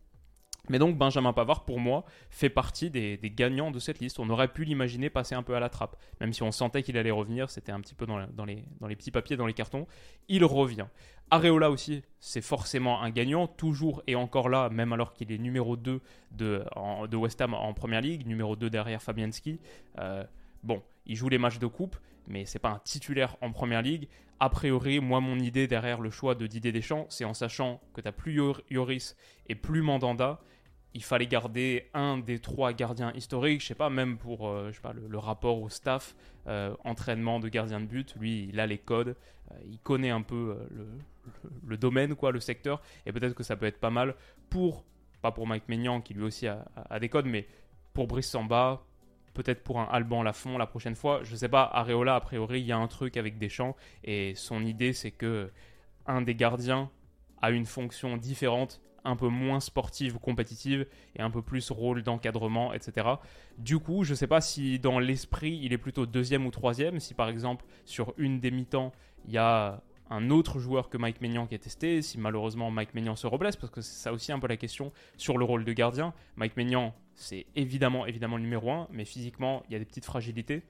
Mais 0.71 0.79
donc 0.79 0.97
Benjamin 0.97 1.33
Pavard, 1.33 1.65
pour 1.65 1.81
moi, 1.81 2.05
fait 2.29 2.49
partie 2.49 2.89
des, 2.89 3.19
gagnants 3.35 3.71
de 3.71 3.79
cette 3.79 3.99
liste. 3.99 4.19
On 4.19 4.29
aurait 4.29 4.47
pu 4.47 4.63
l'imaginer 4.63 5.09
passer 5.09 5.35
un 5.35 5.43
peu 5.43 5.53
à 5.53 5.59
la 5.59 5.67
trappe, 5.67 5.97
même 6.21 6.31
si 6.31 6.43
on 6.43 6.53
sentait 6.53 6.81
qu'il 6.81 6.97
allait 6.97 7.11
revenir, 7.11 7.49
c'était 7.49 7.73
un 7.73 7.81
petit 7.81 7.93
peu 7.93 8.05
dans, 8.05 8.45
les, 8.45 8.95
petits 8.95 9.11
papiers, 9.11 9.35
dans 9.35 9.45
les 9.45 9.53
cartons. 9.53 9.85
Il 10.29 10.45
revient. 10.45 10.85
Areola 11.29 11.69
aussi, 11.69 12.03
c'est 12.21 12.41
forcément 12.41 13.01
un 13.01 13.09
gagnant, 13.09 13.47
toujours 13.47 14.01
et 14.07 14.15
encore 14.15 14.47
là, 14.47 14.69
même 14.69 14.93
alors 14.93 15.11
qu'il 15.11 15.33
est 15.33 15.37
numéro 15.37 15.75
2 15.75 15.99
de, 16.31 16.63
de, 17.09 17.17
West 17.17 17.41
Ham 17.41 17.53
en 17.53 17.73
Première 17.73 17.99
Ligue, 17.99 18.25
numéro 18.25 18.55
2 18.55 18.69
derrière 18.69 19.01
Fabianski. 19.01 19.59
Euh, 19.99 20.23
bon, 20.63 20.81
il 21.05 21.17
joue 21.17 21.27
les 21.27 21.37
matchs 21.37 21.59
de 21.59 21.67
coupe, 21.67 21.97
mais 22.27 22.45
c'est 22.45 22.59
pas 22.59 22.69
un 22.69 22.79
titulaire 22.79 23.35
en 23.41 23.51
Première 23.51 23.81
Ligue. 23.81 24.07
A 24.39 24.49
priori, 24.49 25.01
moi, 25.01 25.19
mon 25.19 25.37
idée 25.37 25.67
derrière 25.67 25.99
le 25.99 26.11
choix 26.11 26.33
de 26.33 26.47
Didier 26.47 26.71
Deschamps, 26.71 27.07
c'est 27.09 27.25
en 27.25 27.33
sachant 27.33 27.81
que 27.93 27.99
tu 27.99 28.07
n'as 28.07 28.13
plus 28.13 28.39
Yoris 28.69 29.17
et 29.47 29.55
plus 29.55 29.81
Mandanda, 29.81 30.39
il 30.93 31.03
fallait 31.03 31.27
garder 31.27 31.89
un 31.93 32.17
des 32.17 32.39
trois 32.39 32.73
gardiens 32.73 33.13
historiques, 33.13 33.61
je 33.61 33.67
sais 33.67 33.75
pas, 33.75 33.89
même 33.89 34.17
pour 34.17 34.47
euh, 34.47 34.71
le, 34.93 35.17
rapport 35.17 35.61
au 35.61 35.69
staff, 35.69 36.15
euh, 36.47 36.75
entraînement 36.83 37.39
de 37.39 37.47
gardien 37.47 37.79
de 37.79 37.85
but, 37.85 38.15
lui, 38.19 38.49
il 38.49 38.59
a 38.59 38.67
les 38.67 38.77
codes, 38.77 39.15
il 39.65 39.79
connaît 39.79 40.09
un 40.11 40.21
peu 40.21 40.57
le, 41.65 41.77
domaine, 41.77 42.15
quoi, 42.15 42.31
le 42.31 42.39
secteur. 42.39 42.81
Et 43.05 43.11
peut-être 43.11 43.33
que 43.33 43.43
ça 43.43 43.55
peut 43.55 43.65
être 43.65 43.79
pas 43.79 43.89
mal 43.89 44.15
pour, 44.49 44.85
pas 45.21 45.31
pour 45.31 45.45
Mike 45.45 45.67
Maignan 45.67 46.01
qui 46.01 46.13
lui 46.13 46.23
aussi 46.23 46.47
a, 46.47 46.65
des 46.99 47.09
codes, 47.09 47.25
mais 47.25 47.47
pour 47.93 48.07
Brice 48.07 48.29
Samba, 48.29 48.81
peut-être 49.33 49.63
pour 49.63 49.79
un 49.79 49.85
Alban 49.91 50.23
Lafont 50.23 50.57
la 50.57 50.67
prochaine 50.67 50.95
fois. 50.95 51.21
Je 51.23 51.35
sais 51.35 51.49
pas, 51.49 51.69
Areola, 51.73 52.15
a 52.15 52.21
priori, 52.21 52.61
il 52.61 52.65
y 52.65 52.71
a 52.71 52.77
un 52.77 52.87
truc 52.87 53.17
avec 53.17 53.37
Deschamps. 53.37 53.75
Et 54.03 54.35
son 54.35 54.65
idée, 54.65 54.93
c'est 54.93 55.11
que 55.11 55.51
un 56.05 56.21
des 56.21 56.35
gardiens 56.35 56.89
a 57.41 57.51
une 57.51 57.65
fonction 57.65 58.17
différente 58.17 58.81
un 59.03 59.15
peu 59.15 59.27
moins 59.27 59.59
sportive 59.59 60.19
compétitive 60.19 60.85
et 61.15 61.21
un 61.21 61.31
peu 61.31 61.41
plus 61.41 61.71
rôle 61.71 62.03
d'encadrement, 62.03 62.73
etc. 62.73 63.07
Du 63.57 63.79
coup, 63.79 64.03
je 64.03 64.11
ne 64.11 64.15
sais 64.15 64.27
pas 64.27 64.41
si 64.41 64.79
dans 64.79 64.99
l'esprit 64.99 65.59
il 65.61 65.73
est 65.73 65.77
plutôt 65.77 66.05
deuxième 66.05 66.45
ou 66.45 66.51
troisième, 66.51 66.99
si 66.99 67.13
par 67.13 67.29
exemple 67.29 67.65
sur 67.85 68.13
une 68.17 68.39
des 68.39 68.51
mi-temps 68.51 68.91
il 69.25 69.31
y 69.31 69.37
a 69.37 69.81
un 70.09 70.29
autre 70.29 70.59
joueur 70.59 70.89
que 70.89 70.97
Mike 70.97 71.21
Maignan 71.21 71.47
qui 71.47 71.55
est 71.55 71.59
testé, 71.59 72.01
si 72.01 72.19
malheureusement 72.19 72.69
Mike 72.69 72.93
Maignan 72.93 73.15
se 73.15 73.27
reblesse, 73.27 73.55
parce 73.55 73.71
que 73.71 73.81
c'est 73.81 74.03
ça 74.03 74.11
aussi 74.11 74.31
un 74.31 74.39
peu 74.39 74.47
la 74.47 74.57
question 74.57 74.91
sur 75.17 75.37
le 75.37 75.45
rôle 75.45 75.63
de 75.63 75.71
gardien. 75.71 76.13
Mike 76.35 76.57
Maignan, 76.57 76.93
c'est 77.15 77.45
évidemment, 77.55 78.05
évidemment 78.05 78.35
le 78.35 78.43
numéro 78.43 78.69
1, 78.69 78.89
mais 78.91 79.05
physiquement, 79.05 79.63
il 79.67 79.73
y 79.73 79.75
a 79.75 79.79
des 79.79 79.85
petites 79.85 80.05
fragilités. 80.05 80.63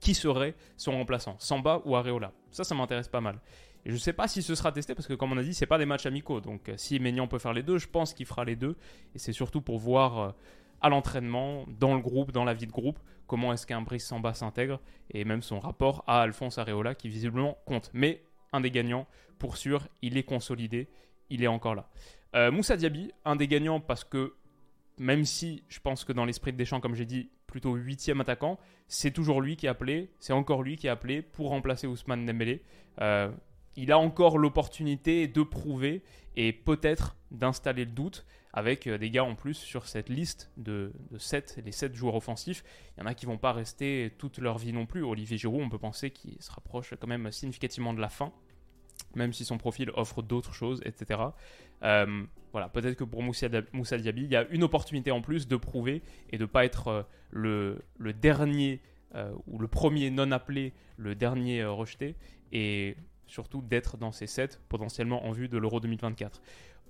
Qui 0.00 0.14
serait 0.14 0.54
son 0.76 0.92
remplaçant? 0.92 1.36
Samba 1.38 1.82
ou 1.84 1.94
Areola? 1.94 2.32
Ça, 2.50 2.64
ça 2.64 2.74
m'intéresse 2.74 3.08
pas 3.08 3.20
mal. 3.20 3.38
Je 3.86 3.92
ne 3.92 3.98
sais 3.98 4.12
pas 4.12 4.28
si 4.28 4.42
ce 4.42 4.54
sera 4.54 4.72
testé 4.72 4.94
parce 4.94 5.06
que, 5.06 5.14
comme 5.14 5.32
on 5.32 5.36
a 5.36 5.42
dit, 5.42 5.52
c'est 5.52 5.66
pas 5.66 5.78
des 5.78 5.86
matchs 5.86 6.06
amicaux. 6.06 6.40
Donc, 6.40 6.68
euh, 6.68 6.74
si 6.76 6.98
Maignan 6.98 7.26
peut 7.26 7.38
faire 7.38 7.52
les 7.52 7.62
deux, 7.62 7.78
je 7.78 7.88
pense 7.88 8.14
qu'il 8.14 8.26
fera 8.26 8.44
les 8.44 8.56
deux. 8.56 8.76
Et 9.14 9.18
c'est 9.18 9.32
surtout 9.32 9.60
pour 9.60 9.78
voir 9.78 10.18
euh, 10.18 10.30
à 10.80 10.88
l'entraînement, 10.88 11.66
dans 11.78 11.94
le 11.94 12.00
groupe, 12.00 12.32
dans 12.32 12.44
la 12.44 12.54
vie 12.54 12.66
de 12.66 12.72
groupe, 12.72 12.98
comment 13.26 13.52
est-ce 13.52 13.66
qu'un 13.66 13.82
Brice 13.82 14.06
Samba 14.06 14.34
s'intègre 14.34 14.80
et 15.10 15.24
même 15.24 15.42
son 15.42 15.58
rapport 15.60 16.04
à 16.06 16.22
Alphonse 16.22 16.58
Areola 16.58 16.94
qui 16.94 17.08
visiblement 17.08 17.58
compte. 17.66 17.90
Mais 17.92 18.22
un 18.52 18.60
des 18.60 18.70
gagnants, 18.70 19.06
pour 19.38 19.56
sûr, 19.56 19.88
il 20.02 20.16
est 20.16 20.22
consolidé, 20.22 20.88
il 21.30 21.42
est 21.42 21.46
encore 21.46 21.74
là. 21.74 21.88
Euh, 22.34 22.50
Moussa 22.50 22.76
Diaby, 22.76 23.12
un 23.24 23.36
des 23.36 23.48
gagnants 23.48 23.80
parce 23.80 24.04
que 24.04 24.34
même 24.98 25.24
si 25.24 25.64
je 25.68 25.80
pense 25.80 26.04
que 26.04 26.12
dans 26.12 26.24
l'esprit 26.24 26.52
de 26.52 26.56
Deschamps, 26.56 26.80
comme 26.80 26.94
j'ai 26.94 27.06
dit, 27.06 27.30
plutôt 27.46 27.74
huitième 27.74 28.20
attaquant, 28.20 28.58
c'est 28.88 29.10
toujours 29.10 29.40
lui 29.40 29.56
qui 29.56 29.66
est 29.66 29.68
appelé, 29.68 30.10
c'est 30.18 30.32
encore 30.32 30.62
lui 30.62 30.76
qui 30.76 30.86
est 30.86 30.90
appelé 30.90 31.22
pour 31.22 31.50
remplacer 31.50 31.86
Ousmane 31.86 32.26
Dembélé. 32.26 32.62
Il 33.76 33.92
a 33.92 33.98
encore 33.98 34.38
l'opportunité 34.38 35.26
de 35.28 35.42
prouver 35.42 36.02
et 36.36 36.52
peut-être 36.52 37.16
d'installer 37.30 37.84
le 37.84 37.90
doute 37.90 38.24
avec 38.52 38.86
euh, 38.86 38.98
des 38.98 39.10
gars 39.10 39.24
en 39.24 39.34
plus 39.34 39.54
sur 39.54 39.86
cette 39.88 40.08
liste 40.08 40.50
de, 40.56 40.92
de 41.10 41.18
7, 41.18 41.60
les 41.64 41.72
7 41.72 41.94
joueurs 41.94 42.14
offensifs. 42.14 42.64
Il 42.96 43.00
y 43.00 43.02
en 43.02 43.06
a 43.06 43.14
qui 43.14 43.26
vont 43.26 43.38
pas 43.38 43.52
rester 43.52 44.12
toute 44.16 44.38
leur 44.38 44.58
vie 44.58 44.72
non 44.72 44.86
plus. 44.86 45.02
Olivier 45.02 45.36
Giroud, 45.36 45.60
on 45.60 45.68
peut 45.68 45.78
penser 45.78 46.10
qu'il 46.10 46.40
se 46.40 46.50
rapproche 46.50 46.94
quand 46.98 47.08
même 47.08 47.30
significativement 47.32 47.92
de 47.92 48.00
la 48.00 48.08
fin 48.08 48.32
même 49.16 49.32
si 49.32 49.44
son 49.44 49.58
profil 49.58 49.90
offre 49.94 50.22
d'autres 50.22 50.52
choses, 50.52 50.80
etc. 50.84 51.20
Euh, 51.82 52.24
voilà, 52.52 52.68
peut-être 52.68 52.96
que 52.96 53.04
pour 53.04 53.22
Moussa, 53.22 53.48
Diaby, 53.48 54.22
il 54.22 54.30
y 54.30 54.36
a 54.36 54.46
une 54.50 54.64
opportunité 54.64 55.10
en 55.10 55.20
plus 55.20 55.46
de 55.46 55.56
prouver 55.56 56.02
et 56.30 56.38
de 56.38 56.42
ne 56.42 56.46
pas 56.46 56.64
être 56.64 56.88
euh, 56.88 57.02
le, 57.30 58.12
dernier 58.12 58.80
ou 59.46 59.60
le 59.60 59.68
premier 59.68 60.10
non 60.10 60.32
appelé, 60.32 60.72
le 60.96 61.14
dernier 61.14 61.64
rejeté, 61.64 62.16
et 62.50 62.96
surtout 63.34 63.62
d'être 63.62 63.96
dans 63.96 64.12
ces 64.12 64.28
sets 64.28 64.60
potentiellement 64.68 65.26
en 65.26 65.32
vue 65.32 65.48
de 65.48 65.58
l'Euro 65.58 65.80
2024. 65.80 66.40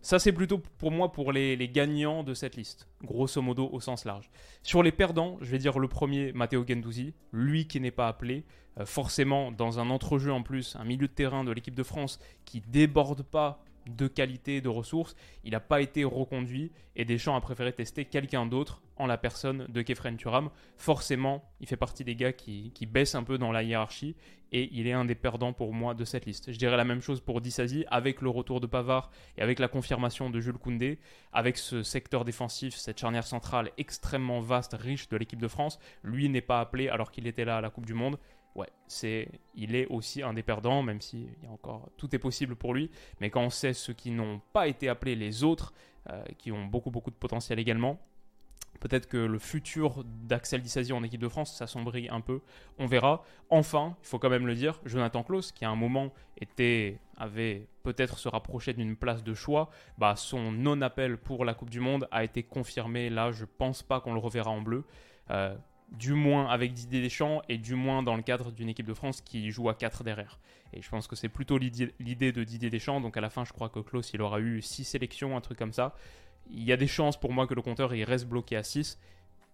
Ça, 0.02 0.18
c'est 0.18 0.32
plutôt 0.32 0.58
pour 0.58 0.90
moi 0.90 1.10
pour 1.10 1.32
les, 1.32 1.56
les, 1.56 1.68
gagnants 1.70 2.22
de 2.22 2.34
cette 2.34 2.56
liste, 2.56 2.86
grosso 3.02 3.40
modo 3.40 3.70
au 3.72 3.80
sens 3.80 4.04
large. 4.04 4.30
Sur 4.62 4.82
les 4.82 4.92
perdants, 4.92 5.38
je 5.40 5.50
vais 5.50 5.56
dire 5.56 5.78
le 5.78 5.88
premier, 5.88 6.32
Matteo 6.34 6.62
Gendouzi, 6.68 7.14
lui 7.32 7.66
qui 7.66 7.80
n'est 7.80 7.90
pas 7.90 8.08
appelé. 8.08 8.44
Euh, 8.78 8.84
forcément, 8.84 9.50
dans 9.50 9.80
un 9.80 9.88
entrejeu 9.88 10.30
en 10.30 10.42
plus, 10.42 10.76
un 10.76 10.84
milieu 10.84 11.08
de 11.08 11.12
terrain 11.12 11.42
de 11.42 11.52
l'équipe 11.52 11.74
de 11.74 11.82
France 11.82 12.18
qui 12.44 12.60
déborde 12.60 13.22
pas 13.22 13.64
de 13.86 14.06
qualité, 14.06 14.60
de 14.60 14.68
ressources. 14.68 15.16
Il 15.44 15.52
n'a 15.52 15.60
pas 15.60 15.80
été 15.80 16.04
reconduit 16.04 16.72
et 16.96 17.04
Deschamps 17.04 17.36
a 17.36 17.40
préféré 17.40 17.72
tester 17.72 18.04
quelqu'un 18.04 18.46
d'autre 18.46 18.82
en 18.96 19.06
la 19.06 19.18
personne 19.18 19.66
de 19.68 19.82
Kefren 19.82 20.16
Turam. 20.16 20.50
Forcément, 20.76 21.44
il 21.60 21.66
fait 21.66 21.76
partie 21.76 22.04
des 22.04 22.16
gars 22.16 22.32
qui, 22.32 22.72
baissent 22.86 23.14
un 23.14 23.24
peu 23.24 23.38
dans 23.38 23.50
la 23.50 23.62
hiérarchie 23.62 24.14
et 24.52 24.68
il 24.72 24.86
est 24.86 24.92
un 24.92 25.04
des 25.04 25.16
perdants 25.16 25.52
pour 25.52 25.72
moi 25.72 25.94
de 25.94 26.04
cette 26.04 26.26
liste. 26.26 26.52
Je 26.52 26.58
dirais 26.58 26.76
la 26.76 26.84
même 26.84 27.00
chose 27.00 27.20
pour 27.20 27.40
Dissasi 27.40 27.84
avec 27.90 28.20
le 28.20 28.30
retour 28.30 28.60
de 28.60 28.66
Pavard 28.66 29.10
et 29.36 29.42
avec 29.42 29.58
la 29.58 29.66
confirmation 29.66 30.30
de 30.30 30.38
Jules 30.40 30.58
Koundé, 30.58 31.00
avec 31.32 31.56
ce 31.56 31.82
secteur 31.82 32.24
défensif, 32.24 32.76
cette 32.76 33.00
charnière 33.00 33.26
centrale 33.26 33.70
extrêmement 33.78 34.40
vaste, 34.40 34.76
riche 34.78 35.08
de 35.08 35.16
l'équipe 35.16 35.40
de 35.40 35.48
France. 35.48 35.80
Lui 36.02 36.28
n'est 36.28 36.40
pas 36.40 36.60
appelé 36.60 36.88
alors 36.88 37.10
qu'il 37.10 37.26
était 37.26 37.44
là 37.44 37.56
à 37.56 37.60
la 37.60 37.70
Coupe 37.70 37.86
du 37.86 37.94
Monde 37.94 38.18
ouais, 38.54 38.68
c'est, 38.86 39.28
il 39.54 39.74
est 39.74 39.86
aussi 39.86 40.22
un 40.22 40.32
des 40.32 40.42
perdants, 40.42 40.82
même 40.82 41.00
si 41.00 41.28
il 41.42 41.44
y 41.44 41.46
a 41.46 41.50
encore, 41.50 41.88
tout 41.96 42.14
est 42.14 42.18
possible 42.18 42.56
pour 42.56 42.74
lui. 42.74 42.90
Mais 43.20 43.30
quand 43.30 43.42
on 43.42 43.50
sait 43.50 43.72
ceux 43.72 43.92
qui 43.92 44.10
n'ont 44.10 44.40
pas 44.52 44.68
été 44.68 44.88
appelés, 44.88 45.16
les 45.16 45.44
autres, 45.44 45.72
euh, 46.10 46.22
qui 46.38 46.52
ont 46.52 46.64
beaucoup 46.66 46.90
beaucoup 46.90 47.10
de 47.10 47.16
potentiel 47.16 47.58
également, 47.58 47.98
peut-être 48.80 49.08
que 49.08 49.16
le 49.16 49.38
futur 49.38 50.04
d'Axel 50.04 50.60
Disasi 50.62 50.92
en 50.92 51.02
équipe 51.02 51.20
de 51.20 51.28
France 51.28 51.54
s'assombrit 51.54 52.08
un 52.10 52.20
peu. 52.20 52.40
On 52.78 52.86
verra. 52.86 53.24
Enfin, 53.50 53.96
il 54.02 54.06
faut 54.06 54.18
quand 54.18 54.30
même 54.30 54.46
le 54.46 54.54
dire, 54.54 54.80
Jonathan 54.84 55.22
Klaus, 55.22 55.52
qui 55.52 55.64
à 55.64 55.70
un 55.70 55.76
moment 55.76 56.12
était, 56.40 56.98
avait 57.16 57.66
peut-être 57.82 58.18
se 58.18 58.28
rapproché 58.28 58.72
d'une 58.72 58.96
place 58.96 59.22
de 59.22 59.34
choix, 59.34 59.70
bah, 59.98 60.16
son 60.16 60.52
non-appel 60.52 61.18
pour 61.18 61.44
la 61.44 61.54
Coupe 61.54 61.70
du 61.70 61.80
Monde 61.80 62.08
a 62.10 62.24
été 62.24 62.42
confirmé. 62.42 63.10
Là, 63.10 63.32
je 63.32 63.44
pense 63.44 63.82
pas 63.82 64.00
qu'on 64.00 64.12
le 64.12 64.20
reverra 64.20 64.50
en 64.50 64.60
bleu. 64.60 64.84
Euh, 65.30 65.56
du 65.98 66.12
moins 66.12 66.48
avec 66.48 66.72
Didier 66.72 67.02
Deschamps 67.02 67.42
et 67.48 67.58
du 67.58 67.74
moins 67.74 68.02
dans 68.02 68.16
le 68.16 68.22
cadre 68.22 68.52
d'une 68.52 68.68
équipe 68.68 68.86
de 68.86 68.94
France 68.94 69.20
qui 69.20 69.50
joue 69.50 69.68
à 69.68 69.74
4 69.74 70.04
derrière. 70.04 70.38
Et 70.72 70.82
je 70.82 70.88
pense 70.88 71.06
que 71.06 71.16
c'est 71.16 71.28
plutôt 71.28 71.58
l'idée 71.58 72.32
de 72.32 72.44
Didier 72.44 72.70
Deschamps. 72.70 73.00
Donc 73.00 73.16
à 73.16 73.20
la 73.20 73.30
fin, 73.30 73.44
je 73.44 73.52
crois 73.52 73.68
que 73.68 73.80
Klaus, 73.80 74.12
il 74.12 74.22
aura 74.22 74.40
eu 74.40 74.60
6 74.60 74.84
sélections, 74.84 75.36
un 75.36 75.40
truc 75.40 75.58
comme 75.58 75.72
ça. 75.72 75.94
Il 76.50 76.64
y 76.64 76.72
a 76.72 76.76
des 76.76 76.86
chances 76.86 77.18
pour 77.18 77.32
moi 77.32 77.46
que 77.46 77.54
le 77.54 77.62
compteur 77.62 77.94
il 77.94 78.04
reste 78.04 78.26
bloqué 78.26 78.56
à 78.56 78.62
6. 78.62 78.98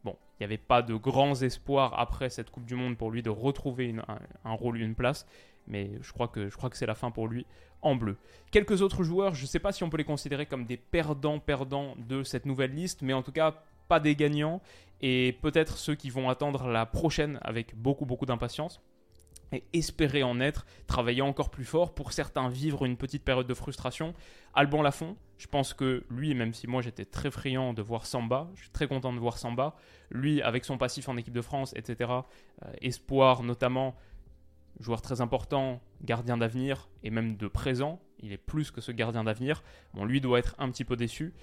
Bon, 0.03 0.17
il 0.35 0.43
n'y 0.43 0.45
avait 0.45 0.59
pas 0.59 0.83
de 0.83 0.95
grands 0.95 1.35
espoirs 1.35 1.99
après 1.99 2.31
cette 2.31 2.51
Coupe 2.51 2.65
du 2.65 2.75
Monde 2.75 2.97
pour 2.97 3.11
lui 3.11 3.23
de 3.23 3.31
retrouver 3.31 3.95
un, 4.09 4.19
un, 4.45 4.53
rôle, 4.53 4.81
une 4.81 4.95
place. 4.95 5.27
Mais 5.67 5.91
je 6.01 6.13
crois 6.13 6.29
que, 6.29 6.49
je 6.49 6.57
crois 6.57 6.71
que 6.71 6.77
c'est 6.77 6.87
la 6.87 6.95
fin 6.95 7.11
pour 7.11 7.29
lui 7.29 7.47
en 7.83 7.95
bleu. 7.97 8.17
Quelques 8.51 8.83
autres 8.83 9.03
joueurs, 9.03 9.35
je 9.35 9.43
ne 9.43 9.47
sais 9.47 9.59
pas 9.59 9.73
si 9.73 9.85
on 9.85 9.91
peut 9.91 9.99
les 9.99 10.05
considérer 10.05 10.47
comme 10.47 10.65
des 10.65 10.77
perdants-perdants 10.77 11.95
de 11.99 12.23
cette 12.23 12.47
nouvelle 12.47 12.75
liste, 12.75 13.03
mais 13.03 13.13
en 13.13 13.23
tout 13.23 13.33
cas 13.33 13.63
pas 13.89 14.01
des 14.01 14.15
gagnants 14.15 14.61
et 15.03 15.39
peut-être 15.41 15.79
ceux 15.79 15.95
qui 15.95 16.11
vont 16.11 16.29
attendre 16.29 16.67
la 16.69 16.87
prochaine 16.87 17.39
avec 17.43 17.75
beaucoup 17.77 18.07
beaucoup 18.07 18.27
d'impatience 18.27 18.81
et 19.53 19.65
espérer 19.73 20.23
en 20.23 20.41
être, 20.41 20.65
travailler 20.87 21.23
encore 21.23 21.51
plus 21.51 21.65
fort, 21.65 21.95
pour 21.95 22.13
certains 22.13 22.49
vivre 22.49 22.85
une 22.85 22.97
petite 22.97 23.25
période 23.25 23.47
de 23.47 23.55
frustration. 23.55 24.15
Alban 24.55 24.83
Lafont, 24.83 25.17
je 25.39 25.47
pense 25.47 25.75
que 25.75 26.05
lui, 26.11 26.35
même 26.35 26.55
si 26.55 26.67
moi 26.67 26.83
j'étais 26.83 27.05
très 27.05 27.31
friand 27.31 27.73
de 27.73 27.83
voir 27.83 28.07
Samba, 28.07 28.49
je 28.55 28.63
suis 28.63 28.71
très 28.71 28.87
content 28.87 29.13
de 29.13 29.19
voir 29.19 29.39
Samba, 29.39 29.75
lui 30.11 30.43
avec 30.43 30.65
son 30.65 30.79
passif 30.79 31.09
en 31.09 31.17
équipe 31.17 31.35
de 31.35 31.43
France, 31.43 31.73
etc., 31.77 32.11
euh, 32.11 32.73
espoir 32.81 33.43
notamment, 33.43 33.97
joueur 34.79 35.03
très 35.03 35.21
important, 35.21 35.81
gardien 36.03 36.37
d'avenir 36.37 36.89
et 37.03 37.11
même 37.11 37.37
de 37.37 37.49
présent, 37.49 38.01
il 38.21 38.33
est 38.33 38.39
plus 38.39 38.71
que 38.71 38.81
ce 38.81 38.93
gardien 38.93 39.25
d'avenir, 39.25 39.63
bon 39.95 40.05
lui 40.05 40.21
doit 40.21 40.39
être 40.39 40.55
un 40.59 40.71
petit 40.71 40.85
peu 40.85 40.97
déçu. 40.97 41.35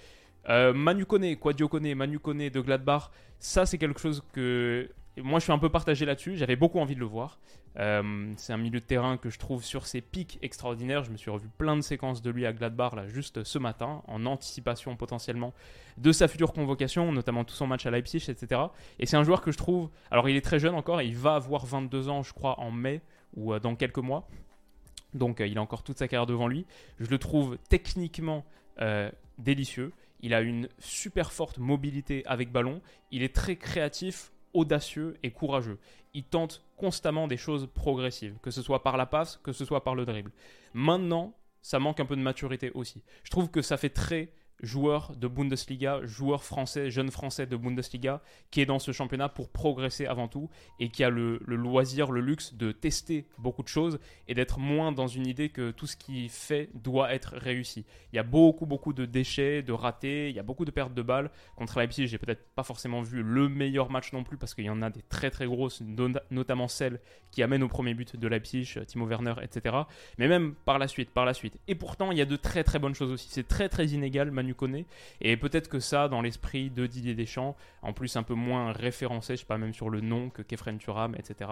Euh, 0.49 0.73
Manu 0.73 1.05
Kone, 1.05 1.35
Quadio 1.35 1.67
Kone, 1.67 1.93
Manu 1.93 2.19
Kone 2.19 2.49
de 2.49 2.61
Gladbach, 2.61 3.11
ça 3.39 3.65
c'est 3.65 3.77
quelque 3.77 3.99
chose 3.99 4.23
que 4.31 4.89
moi 5.21 5.39
je 5.39 5.43
suis 5.43 5.51
un 5.51 5.57
peu 5.57 5.69
partagé 5.69 6.05
là-dessus, 6.05 6.37
j'avais 6.37 6.55
beaucoup 6.55 6.79
envie 6.79 6.95
de 6.95 6.99
le 6.99 7.05
voir. 7.05 7.39
Euh, 7.79 8.33
c'est 8.37 8.53
un 8.53 8.57
milieu 8.57 8.79
de 8.79 8.85
terrain 8.85 9.17
que 9.17 9.29
je 9.29 9.37
trouve 9.37 9.63
sur 9.63 9.85
ses 9.85 10.01
pics 10.01 10.39
extraordinaires. 10.41 11.03
Je 11.03 11.11
me 11.11 11.17
suis 11.17 11.29
revu 11.29 11.47
plein 11.57 11.75
de 11.75 11.81
séquences 11.81 12.23
de 12.23 12.31
lui 12.31 12.45
à 12.45 12.53
Gladbach 12.53 12.93
là 12.95 13.07
juste 13.07 13.43
ce 13.43 13.59
matin, 13.59 14.01
en 14.07 14.25
anticipation 14.25 14.95
potentiellement 14.95 15.53
de 15.97 16.11
sa 16.11 16.27
future 16.27 16.53
convocation, 16.53 17.11
notamment 17.11 17.43
tout 17.43 17.53
son 17.53 17.67
match 17.67 17.85
à 17.85 17.91
Leipzig, 17.91 18.25
etc. 18.29 18.61
Et 18.99 19.05
c'est 19.05 19.17
un 19.17 19.23
joueur 19.23 19.41
que 19.41 19.51
je 19.51 19.57
trouve, 19.57 19.89
alors 20.09 20.27
il 20.27 20.35
est 20.35 20.41
très 20.41 20.59
jeune 20.59 20.73
encore, 20.73 21.01
il 21.01 21.15
va 21.15 21.35
avoir 21.35 21.65
22 21.65 22.09
ans 22.09 22.23
je 22.23 22.33
crois 22.33 22.59
en 22.59 22.71
mai 22.71 23.01
ou 23.35 23.53
euh, 23.53 23.59
dans 23.59 23.75
quelques 23.75 23.97
mois. 23.97 24.27
Donc 25.13 25.39
il 25.39 25.57
a 25.57 25.61
encore 25.61 25.83
toute 25.83 25.97
sa 25.99 26.07
carrière 26.07 26.25
devant 26.25 26.47
lui. 26.47 26.65
Je 26.99 27.09
le 27.09 27.17
trouve 27.17 27.57
techniquement 27.69 28.45
délicieux. 29.39 29.91
Il 30.21 30.33
a 30.33 30.41
une 30.41 30.69
super 30.79 31.31
forte 31.31 31.57
mobilité 31.57 32.25
avec 32.25 32.51
ballon. 32.51 32.81
Il 33.11 33.23
est 33.23 33.35
très 33.35 33.55
créatif, 33.55 34.31
audacieux 34.53 35.17
et 35.23 35.31
courageux. 35.31 35.79
Il 36.13 36.23
tente 36.23 36.63
constamment 36.75 37.27
des 37.27 37.37
choses 37.37 37.67
progressives, 37.73 38.37
que 38.41 38.51
ce 38.51 38.61
soit 38.61 38.83
par 38.83 38.97
la 38.97 39.05
passe, 39.05 39.39
que 39.43 39.51
ce 39.51 39.65
soit 39.65 39.83
par 39.83 39.95
le 39.95 40.05
dribble. 40.05 40.31
Maintenant, 40.73 41.33
ça 41.61 41.79
manque 41.79 41.99
un 41.99 42.05
peu 42.05 42.15
de 42.15 42.21
maturité 42.21 42.71
aussi. 42.73 43.03
Je 43.23 43.29
trouve 43.29 43.49
que 43.49 43.61
ça 43.61 43.77
fait 43.77 43.89
très 43.89 44.31
joueur 44.61 45.15
de 45.15 45.27
Bundesliga, 45.27 46.01
joueur 46.03 46.43
français, 46.43 46.89
jeune 46.89 47.11
français 47.11 47.45
de 47.45 47.55
Bundesliga, 47.55 48.21
qui 48.51 48.61
est 48.61 48.65
dans 48.65 48.79
ce 48.79 48.91
championnat 48.91 49.29
pour 49.29 49.49
progresser 49.49 50.05
avant 50.05 50.27
tout 50.27 50.49
et 50.79 50.89
qui 50.89 51.03
a 51.03 51.09
le, 51.09 51.39
loisir, 51.45 52.11
le 52.11 52.21
luxe 52.21 52.53
de 52.53 52.71
tester 52.71 53.27
beaucoup 53.37 53.63
de 53.63 53.67
choses 53.67 53.99
et 54.27 54.33
d'être 54.33 54.59
moins 54.59 54.91
dans 54.91 55.07
une 55.07 55.27
idée 55.27 55.49
que 55.49 55.71
tout 55.71 55.87
ce 55.87 55.95
qu'il 55.95 56.29
fait 56.29 56.69
doit 56.73 57.13
être 57.13 57.35
réussi. 57.37 57.85
Il 58.13 58.15
y 58.15 58.19
a 58.19 58.23
beaucoup, 58.23 58.65
beaucoup 58.65 58.93
de 58.93 59.05
déchets, 59.05 59.61
de 59.61 59.73
ratés, 59.73 60.29
il 60.29 60.35
y 60.35 60.39
a 60.39 60.43
beaucoup 60.43 60.65
de 60.65 60.71
pertes 60.71 60.93
de 60.93 61.01
balles. 61.01 61.29
Contre 61.55 61.79
Leipzig, 61.79 62.07
j'ai 62.07 62.17
peut-être 62.17 62.45
pas 62.55 62.63
forcément 62.63 63.01
vu 63.01 63.21
le 63.21 63.49
meilleur 63.49 63.91
match 63.91 64.13
non 64.13 64.23
plus 64.23 64.37
parce 64.37 64.53
qu'il 64.53 64.65
y 64.65 64.69
en 64.69 64.81
a 64.81 64.89
des 64.89 65.03
très 65.03 65.29
très 65.29 65.45
grosses, 65.45 65.81
notamment 66.31 66.67
celles 66.67 66.99
qui 67.31 67.43
amènent 67.43 67.63
au 67.63 67.67
premier 67.67 67.93
but 67.93 68.15
de 68.15 68.27
Leipzig, 68.27 68.79
Timo 68.87 69.05
Werner, 69.05 69.35
etc. 69.41 69.75
Mais 70.17 70.27
même 70.27 70.55
par 70.65 70.79
la 70.79 70.87
suite, 70.87 71.11
par 71.11 71.25
la 71.25 71.33
suite. 71.33 71.57
Et 71.67 71.75
pourtant, 71.75 72.11
il 72.11 72.17
y 72.17 72.21
a 72.21 72.25
de 72.25 72.35
très 72.35 72.63
très 72.63 72.79
bonnes 72.79 72.95
choses 72.95 73.11
aussi. 73.11 73.27
C'est 73.29 73.47
très 73.47 73.69
très 73.69 73.87
inégal. 73.87 74.31
Manu 74.31 74.46
connaît. 74.53 74.85
Et 75.21 75.37
peut-être 75.37 75.69
que 75.69 75.79
ça, 75.79 76.07
dans 76.07 76.21
l'esprit 76.21 76.69
de 76.69 76.85
Didier 76.85 77.13
Deschamps, 77.13 77.55
en 77.81 77.93
plus 77.93 78.15
un 78.15 78.23
peu 78.23 78.33
moins 78.33 78.71
référencé, 78.71 79.35
je 79.35 79.41
sais 79.41 79.45
pas, 79.45 79.57
même 79.57 79.73
sur 79.73 79.89
le 79.89 80.01
nom 80.01 80.29
que 80.29 80.41
Kefren 80.41 80.77
Turam, 80.77 81.15
etc. 81.15 81.49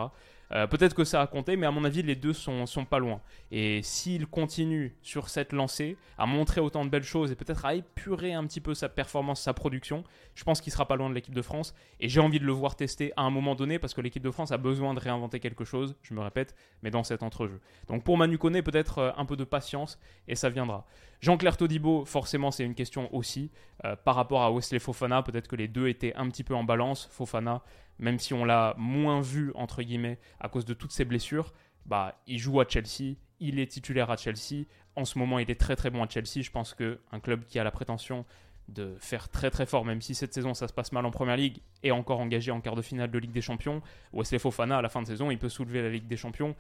Euh, 0.52 0.68
peut-être 0.68 0.94
que 0.94 1.04
ça 1.04 1.22
a 1.22 1.28
compté, 1.28 1.56
mais 1.56 1.66
à 1.66 1.72
mon 1.72 1.84
avis, 1.86 2.04
les 2.04 2.16
deux 2.16 2.34
sont, 2.34 2.66
sont 2.66 2.86
pas 2.86 3.00
loin. 3.00 3.22
Et 3.52 3.82
s'il 3.82 4.28
continue 4.28 4.96
sur 5.02 5.30
cette 5.30 5.54
lancée, 5.54 5.98
à 6.18 6.26
montrer 6.26 6.62
autant 6.62 6.86
de 6.86 6.90
belles 6.90 7.04
choses 7.04 7.32
et 7.32 7.36
peut-être 7.36 7.66
à 7.66 7.76
épurer 7.76 8.34
un 8.34 8.46
petit 8.46 8.62
peu 8.62 8.74
sa 8.74 8.90
performance, 8.90 9.42
sa 9.42 9.54
production, 9.54 10.04
je 10.36 10.44
pense 10.44 10.62
qu'il 10.62 10.72
sera 10.72 10.88
pas 10.88 10.96
loin 10.96 11.10
de 11.10 11.16
l'équipe 11.16 11.34
de 11.34 11.42
France. 11.42 11.74
Et 12.00 12.10
j'ai 12.10 12.20
envie 12.20 12.40
de 12.40 12.46
le 12.46 12.52
voir 12.52 12.76
tester 12.76 13.12
à 13.18 13.24
un 13.24 13.30
moment 13.30 13.56
donné 13.56 13.80
parce 13.80 13.94
que 13.94 14.02
l'équipe 14.02 14.24
de 14.24 14.32
France 14.32 14.52
a 14.52 14.58
besoin 14.58 14.94
de 14.94 15.00
réinventer 15.00 15.40
quelque 15.40 15.66
chose, 15.66 15.96
je 16.02 16.14
me 16.14 16.22
répète, 16.22 16.56
mais 16.84 16.92
dans 16.92 17.04
cet 17.04 17.24
entrejeu. 17.24 17.60
Donc 17.88 18.04
pour 18.04 18.18
Manu 18.18 18.38
Koné, 18.38 18.62
peut-être 18.62 19.00
euh, 19.00 19.12
un 19.18 19.26
peu 19.26 19.36
de 19.36 19.44
patience 19.44 20.00
et 20.28 20.36
ça 20.36 20.50
viendra. 20.50 20.86
Jean-Claire 21.22 21.58
Todibo, 21.58 22.06
forcément, 22.06 22.52
c'est 22.52 22.64
une 22.64 22.76
question 22.76 23.14
aussi. 23.16 23.52
Euh, 23.84 23.96
par 23.96 24.16
rapport 24.16 24.44
à 24.44 24.52
Wesley 24.52 24.80
Fofana, 24.80 25.24
peut-être 25.24 25.48
que 25.48 25.56
les 25.56 25.68
deux 25.68 25.88
étaient 25.88 26.14
un 26.16 26.30
petit 26.30 26.44
peu 26.44 26.54
en 26.54 26.64
balance. 26.64 27.10
Fofana, 27.12 27.64
même 28.00 28.20
si 28.20 28.34
on 28.34 28.46
l'a 28.46 28.74
moins 28.78 29.22
vu, 29.22 29.52
entre 29.56 29.82
guillemets, 29.82 30.20
à 30.40 30.50
cause 30.50 30.66
de 30.66 30.74
toutes 30.74 30.92
ses 30.92 31.06
blessures, 31.06 31.54
bah, 31.86 32.22
il 32.28 32.40
joue 32.40 32.60
à 32.60 32.66
Chelsea, 32.68 33.16
il 33.40 33.60
est 33.60 33.68
titulaire 33.68 34.10
à 34.10 34.18
Chelsea. 34.18 34.66
En 34.96 35.06
ce 35.06 35.20
moment, 35.20 35.40
il 35.40 35.50
est 35.52 35.60
très 35.60 35.76
très 35.76 35.90
bon 35.90 36.04
à 36.04 36.10
Chelsea. 36.10 36.42
Je 36.42 36.52
pense 36.52 36.74
qu'un 36.74 37.20
club 37.22 37.46
qui 37.46 37.60
a 37.60 37.64
la 37.64 37.72
prétention 37.72 38.26
de 38.68 38.96
faire 39.00 39.30
très 39.30 39.52
très 39.52 39.66
fort, 39.66 39.86
même 39.86 40.02
si 40.02 40.16
cette 40.16 40.34
saison 40.34 40.54
ça 40.54 40.68
se 40.68 40.74
passe 40.74 40.92
mal 40.92 41.06
en 41.06 41.12
première 41.12 41.38
ligue, 41.38 41.60
et 41.84 41.92
encore 41.92 42.20
engagé 42.20 42.52
en 42.52 42.62
quart 42.62 42.76
de 42.76 42.82
finale 42.82 43.12
de 43.12 43.20
Ligue 43.20 43.32
des 43.32 43.42
Champions, 43.42 43.82
Wesley 44.12 44.40
Fofana 44.40 44.80
à 44.80 44.82
la 44.82 44.90
fin 44.90 45.02
de 45.02 45.08
saison, 45.08 45.30
il 45.30 45.38
peut 45.38 45.50
soulever 45.50 45.84
la 45.84 45.90
Ligue 45.90 46.08
des 46.08 46.18
Champions. 46.18 46.56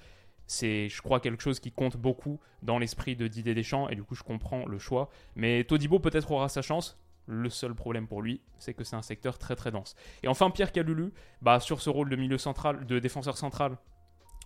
C'est, 0.47 0.89
je 0.89 1.01
crois, 1.01 1.19
quelque 1.19 1.41
chose 1.41 1.59
qui 1.59 1.71
compte 1.71 1.97
beaucoup 1.97 2.39
dans 2.61 2.77
l'esprit 2.77 3.15
de 3.15 3.27
Didier 3.27 3.55
Deschamps, 3.55 3.89
et 3.89 3.95
du 3.95 4.03
coup, 4.03 4.13
je 4.13 4.21
comprends 4.21 4.67
le 4.67 4.77
choix. 4.77 5.09
Mais 5.35 5.63
Todibo 5.63 5.97
peut-être 5.97 6.31
aura 6.31 6.49
sa 6.49 6.61
chance. 6.61 6.99
Le 7.27 7.50
seul 7.50 7.74
problème 7.74 8.08
pour 8.08 8.22
lui, 8.22 8.41
c'est 8.60 8.74
que 8.74 8.84
c'est 8.84 8.96
un 8.96 9.01
secteur 9.01 9.38
très 9.38 9.55
très 9.55 9.72
dense. 9.72 9.96
Et 10.24 10.27
enfin, 10.27 10.50
Pierre 10.51 10.72
Calulu, 10.72 11.12
bah, 11.41 11.60
sur 11.60 11.82
ce 11.82 11.89
rôle 11.89 12.10
de 12.10 12.15
milieu 12.15 12.38
central, 12.38 12.86
de 12.86 13.00
défenseur 13.00 13.38
central, 13.38 13.77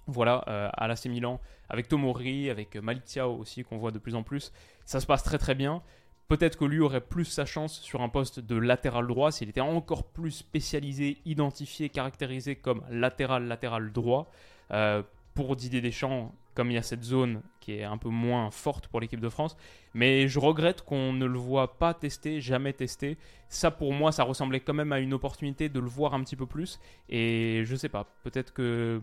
voilà, 0.07 0.43
euh, 0.47 0.69
à 0.73 0.87
l'AC 0.87 1.05
Milan, 1.05 1.39
avec 1.69 1.87
Tomori, 1.87 2.49
avec 2.49 2.75
Malik 2.77 3.19
aussi, 3.23 3.63
qu'on 3.63 3.77
voit 3.77 3.91
de 3.91 3.99
plus 3.99 4.15
en 4.15 4.23
plus, 4.23 4.51
ça 4.85 4.99
se 4.99 5.05
passe 5.05 5.23
très 5.23 5.37
très 5.37 5.55
bien. 5.55 5.81
Peut-être 6.27 6.57
que 6.57 6.65
lui 6.65 6.79
aurait 6.79 7.01
plus 7.01 7.25
sa 7.25 7.45
chance 7.45 7.79
sur 7.79 8.01
un 8.01 8.09
poste 8.09 8.39
de 8.39 8.55
latéral 8.55 9.07
droit 9.07 9.31
s'il 9.31 9.49
était 9.49 9.61
encore 9.61 10.03
plus 10.03 10.31
spécialisé, 10.31 11.17
identifié, 11.25 11.89
caractérisé 11.89 12.55
comme 12.55 12.83
latéral 12.89 13.47
latéral 13.47 13.91
droit. 13.91 14.31
Euh, 14.71 15.01
pour 15.33 15.55
Didier 15.55 15.79
Deschamps, 15.79 16.35
comme 16.53 16.69
il 16.69 16.73
y 16.73 16.77
a 16.77 16.83
cette 16.83 17.03
zone 17.03 17.41
est 17.71 17.83
un 17.83 17.97
peu 17.97 18.09
moins 18.09 18.51
forte 18.51 18.87
pour 18.87 18.99
l'équipe 18.99 19.19
de 19.19 19.29
France. 19.29 19.57
Mais 19.93 20.27
je 20.27 20.39
regrette 20.39 20.81
qu'on 20.81 21.13
ne 21.13 21.25
le 21.25 21.37
voit 21.37 21.77
pas 21.77 21.93
tester, 21.93 22.41
jamais 22.41 22.73
tester. 22.73 23.17
Ça, 23.47 23.71
pour 23.71 23.93
moi, 23.93 24.11
ça 24.11 24.23
ressemblait 24.23 24.59
quand 24.59 24.73
même 24.73 24.91
à 24.91 24.99
une 24.99 25.13
opportunité 25.13 25.69
de 25.69 25.79
le 25.79 25.87
voir 25.87 26.13
un 26.13 26.23
petit 26.23 26.35
peu 26.35 26.45
plus. 26.45 26.79
Et 27.09 27.63
je 27.65 27.75
sais 27.75 27.89
pas, 27.89 28.05
peut-être 28.23 28.53
que. 28.53 29.01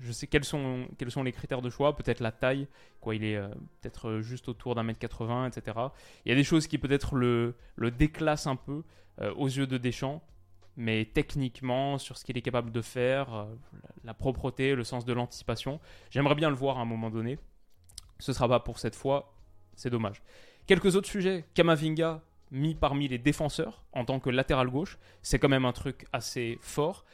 Je 0.00 0.10
sais 0.10 0.26
quels 0.26 0.44
sont, 0.44 0.86
quels 0.96 1.10
sont 1.10 1.22
les 1.22 1.32
critères 1.32 1.60
de 1.60 1.68
choix, 1.68 1.94
peut-être 1.94 2.20
la 2.20 2.32
taille, 2.32 2.66
quoi, 3.02 3.14
il 3.14 3.24
est 3.24 3.36
euh, 3.36 3.48
peut-être 3.82 4.20
juste 4.20 4.48
autour 4.48 4.74
d'un 4.74 4.84
mètre 4.84 4.98
80, 4.98 5.48
etc. 5.48 5.76
Il 6.24 6.30
y 6.30 6.32
a 6.32 6.34
des 6.34 6.44
choses 6.44 6.66
qui 6.66 6.78
peut-être 6.78 7.14
le, 7.14 7.54
le 7.76 7.90
déclassent 7.90 8.46
un 8.46 8.56
peu 8.56 8.84
euh, 9.20 9.34
aux 9.34 9.48
yeux 9.48 9.66
de 9.66 9.76
Deschamps 9.76 10.22
mais 10.76 11.04
techniquement, 11.04 11.98
sur 11.98 12.16
ce 12.16 12.24
qu'il 12.24 12.36
est 12.38 12.42
capable 12.42 12.70
de 12.70 12.80
faire, 12.80 13.34
euh, 13.34 13.44
la 14.04 14.14
propreté, 14.14 14.74
le 14.74 14.84
sens 14.84 15.04
de 15.04 15.12
l'anticipation, 15.12 15.80
j'aimerais 16.10 16.34
bien 16.34 16.48
le 16.48 16.56
voir 16.56 16.78
à 16.78 16.82
un 16.82 16.86
moment 16.86 17.10
donné. 17.10 17.38
Ce 18.22 18.32
sera 18.32 18.48
pas 18.48 18.60
pour 18.60 18.78
cette 18.78 18.94
fois, 18.94 19.34
c'est 19.74 19.90
dommage. 19.90 20.22
Quelques 20.68 20.94
autres 20.94 21.08
sujets, 21.08 21.44
Kamavinga 21.54 22.22
mis 22.52 22.76
parmi 22.76 23.08
les 23.08 23.18
défenseurs 23.18 23.82
en 23.92 24.04
tant 24.04 24.20
que 24.20 24.30
latéral 24.30 24.68
gauche, 24.68 24.96
c'est 25.22 25.40
quand 25.40 25.48
même 25.48 25.64
un 25.64 25.72
truc 25.72 26.06
assez 26.12 26.56
fort. 26.60 27.04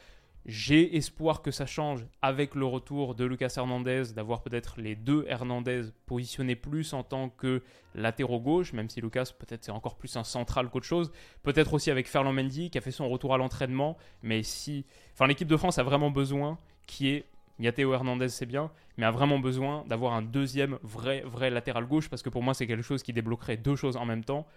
J'ai 0.45 0.97
espoir 0.97 1.41
que 1.41 1.49
ça 1.49 1.65
change 1.65 2.05
avec 2.21 2.53
le 2.53 2.67
retour 2.67 3.15
de 3.15 3.25
Lucas 3.25 3.51
Hernandez, 3.57 4.13
d'avoir 4.15 4.43
peut-être 4.43 4.79
les 4.79 4.95
deux 4.95 5.25
Hernandez 5.27 5.85
positionnés 6.05 6.55
plus 6.55 6.93
en 6.93 7.01
tant 7.01 7.29
que 7.29 7.63
latéraux 7.95 8.39
gauche, 8.39 8.73
même 8.73 8.87
si 8.87 9.01
Lucas 9.01 9.31
peut-être 9.39 9.63
c'est 9.63 9.71
encore 9.71 9.97
plus 9.97 10.15
un 10.15 10.23
central 10.23 10.69
qu'autre 10.69 10.85
chose. 10.85 11.11
Peut-être 11.41 11.73
aussi 11.73 11.89
avec 11.89 12.07
Ferland 12.07 12.35
Mendy 12.35 12.69
qui 12.69 12.77
a 12.77 12.81
fait 12.81 12.91
son 12.91 13.09
retour 13.09 13.33
à 13.33 13.39
l'entraînement, 13.39 13.97
mais 14.21 14.43
si, 14.43 14.85
enfin 15.15 15.25
l'équipe 15.25 15.47
de 15.47 15.57
France 15.57 15.79
a 15.79 15.83
vraiment 15.83 16.11
besoin 16.11 16.59
qui 16.85 17.09
est 17.09 17.25
Il 17.59 17.65
Hernandez, 17.67 18.29
c'est 18.29 18.45
bien, 18.45 18.71
mais 18.97 19.05
a 19.05 19.11
vraiment 19.11 19.37
besoin 19.37 19.83
d'avoir 19.85 20.13
un 20.13 20.21
deuxième 20.21 20.79
vrai, 20.81 21.23
vrai 21.25 21.49
latéral 21.49 21.85
gauche 21.85 22.09
parce 22.09 22.21
que 22.21 22.29
pour 22.29 22.41
moi, 22.41 22.53
c'est 22.53 22.67
quelque 22.67 22.83
chose 22.83 23.03
qui 23.03 23.11
débloquerait 23.11 23.57
deux 23.57 23.75
choses 23.75 23.97
en 23.97 24.05
même 24.05 24.23
temps. 24.23 24.47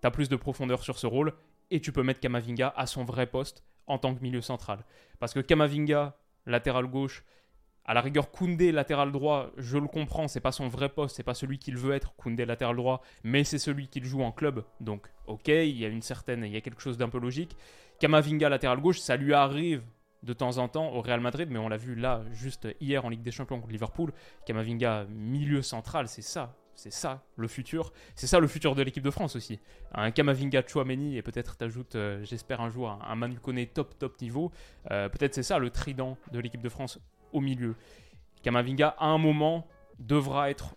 Tu 0.00 0.06
as 0.06 0.12
plus 0.12 0.28
de 0.28 0.36
profondeur 0.36 0.82
sur 0.82 0.96
ce 0.96 1.08
rôle 1.08 1.32
et 1.72 1.80
tu 1.80 1.90
peux 1.90 2.04
mettre 2.04 2.20
Kamavinga 2.20 2.72
à 2.76 2.86
son 2.86 3.02
vrai 3.02 3.26
poste 3.26 3.64
en 3.88 3.98
tant 3.98 4.14
que 4.14 4.22
milieu 4.22 4.40
central. 4.40 4.84
Parce 5.18 5.34
que 5.34 5.40
Kamavinga, 5.40 6.16
latéral 6.46 6.86
gauche, 6.86 7.24
à 7.84 7.94
la 7.94 8.00
rigueur, 8.00 8.30
Koundé, 8.30 8.70
latéral 8.70 9.10
droit, 9.10 9.50
je 9.56 9.76
le 9.76 9.88
comprends, 9.88 10.28
c'est 10.28 10.40
pas 10.40 10.52
son 10.52 10.68
vrai 10.68 10.88
poste, 10.88 11.16
c'est 11.16 11.24
pas 11.24 11.34
celui 11.34 11.58
qu'il 11.58 11.76
veut 11.76 11.94
être, 11.94 12.14
Koundé, 12.14 12.46
latéral 12.46 12.76
droit, 12.76 13.02
mais 13.24 13.42
c'est 13.42 13.58
celui 13.58 13.88
qu'il 13.88 14.04
joue 14.04 14.22
en 14.22 14.30
club. 14.30 14.64
Donc, 14.80 15.08
ok, 15.26 15.48
il 15.48 15.76
y 15.76 15.84
a 15.84 15.88
une 15.88 16.02
certaine, 16.02 16.44
il 16.44 16.52
y 16.52 16.56
a 16.56 16.60
quelque 16.60 16.80
chose 16.80 16.96
d'un 16.96 17.08
peu 17.08 17.18
logique. 17.18 17.56
Kamavinga, 17.98 18.48
latéral 18.48 18.80
gauche, 18.80 19.00
ça 19.00 19.16
lui 19.16 19.34
arrive 19.34 19.82
de 20.22 20.32
temps 20.32 20.58
en 20.58 20.68
temps 20.68 20.92
au 20.92 21.00
Real 21.00 21.20
Madrid, 21.20 21.48
mais 21.50 21.58
on 21.58 21.68
l'a 21.68 21.76
vu 21.76 21.94
là, 21.94 22.22
juste 22.32 22.68
hier 22.80 23.04
en 23.04 23.08
Ligue 23.08 23.22
des 23.22 23.30
Champions 23.30 23.60
contre 23.60 23.72
Liverpool. 23.72 24.12
Kamavinga, 24.46 25.06
milieu 25.08 25.62
central, 25.62 26.08
c'est 26.08 26.22
ça. 26.22 26.54
C'est 26.74 26.92
ça 26.92 27.22
le 27.36 27.48
futur. 27.48 27.92
C'est 28.14 28.26
ça 28.26 28.40
le 28.40 28.46
futur 28.46 28.74
de 28.74 28.82
l'équipe 28.82 29.02
de 29.02 29.10
France 29.10 29.36
aussi. 29.36 29.60
Un 29.92 30.10
Kamavinga 30.10 30.62
Chouameni 30.66 31.16
et 31.16 31.22
peut-être 31.22 31.56
t'ajoutes, 31.56 31.96
euh, 31.96 32.24
j'espère 32.24 32.60
un 32.60 32.70
jour, 32.70 32.88
un, 32.88 33.14
Manu 33.14 33.38
Kone 33.38 33.66
top 33.66 33.98
top 33.98 34.20
niveau. 34.20 34.50
Euh, 34.90 35.08
peut-être 35.08 35.34
c'est 35.34 35.42
ça 35.42 35.58
le 35.58 35.70
trident 35.70 36.16
de 36.32 36.40
l'équipe 36.40 36.62
de 36.62 36.68
France 36.68 36.98
au 37.32 37.40
milieu. 37.40 37.76
Kamavinga, 38.42 38.96
à 38.98 39.06
un 39.06 39.18
moment, 39.18 39.66
devra 39.98 40.50
être 40.50 40.74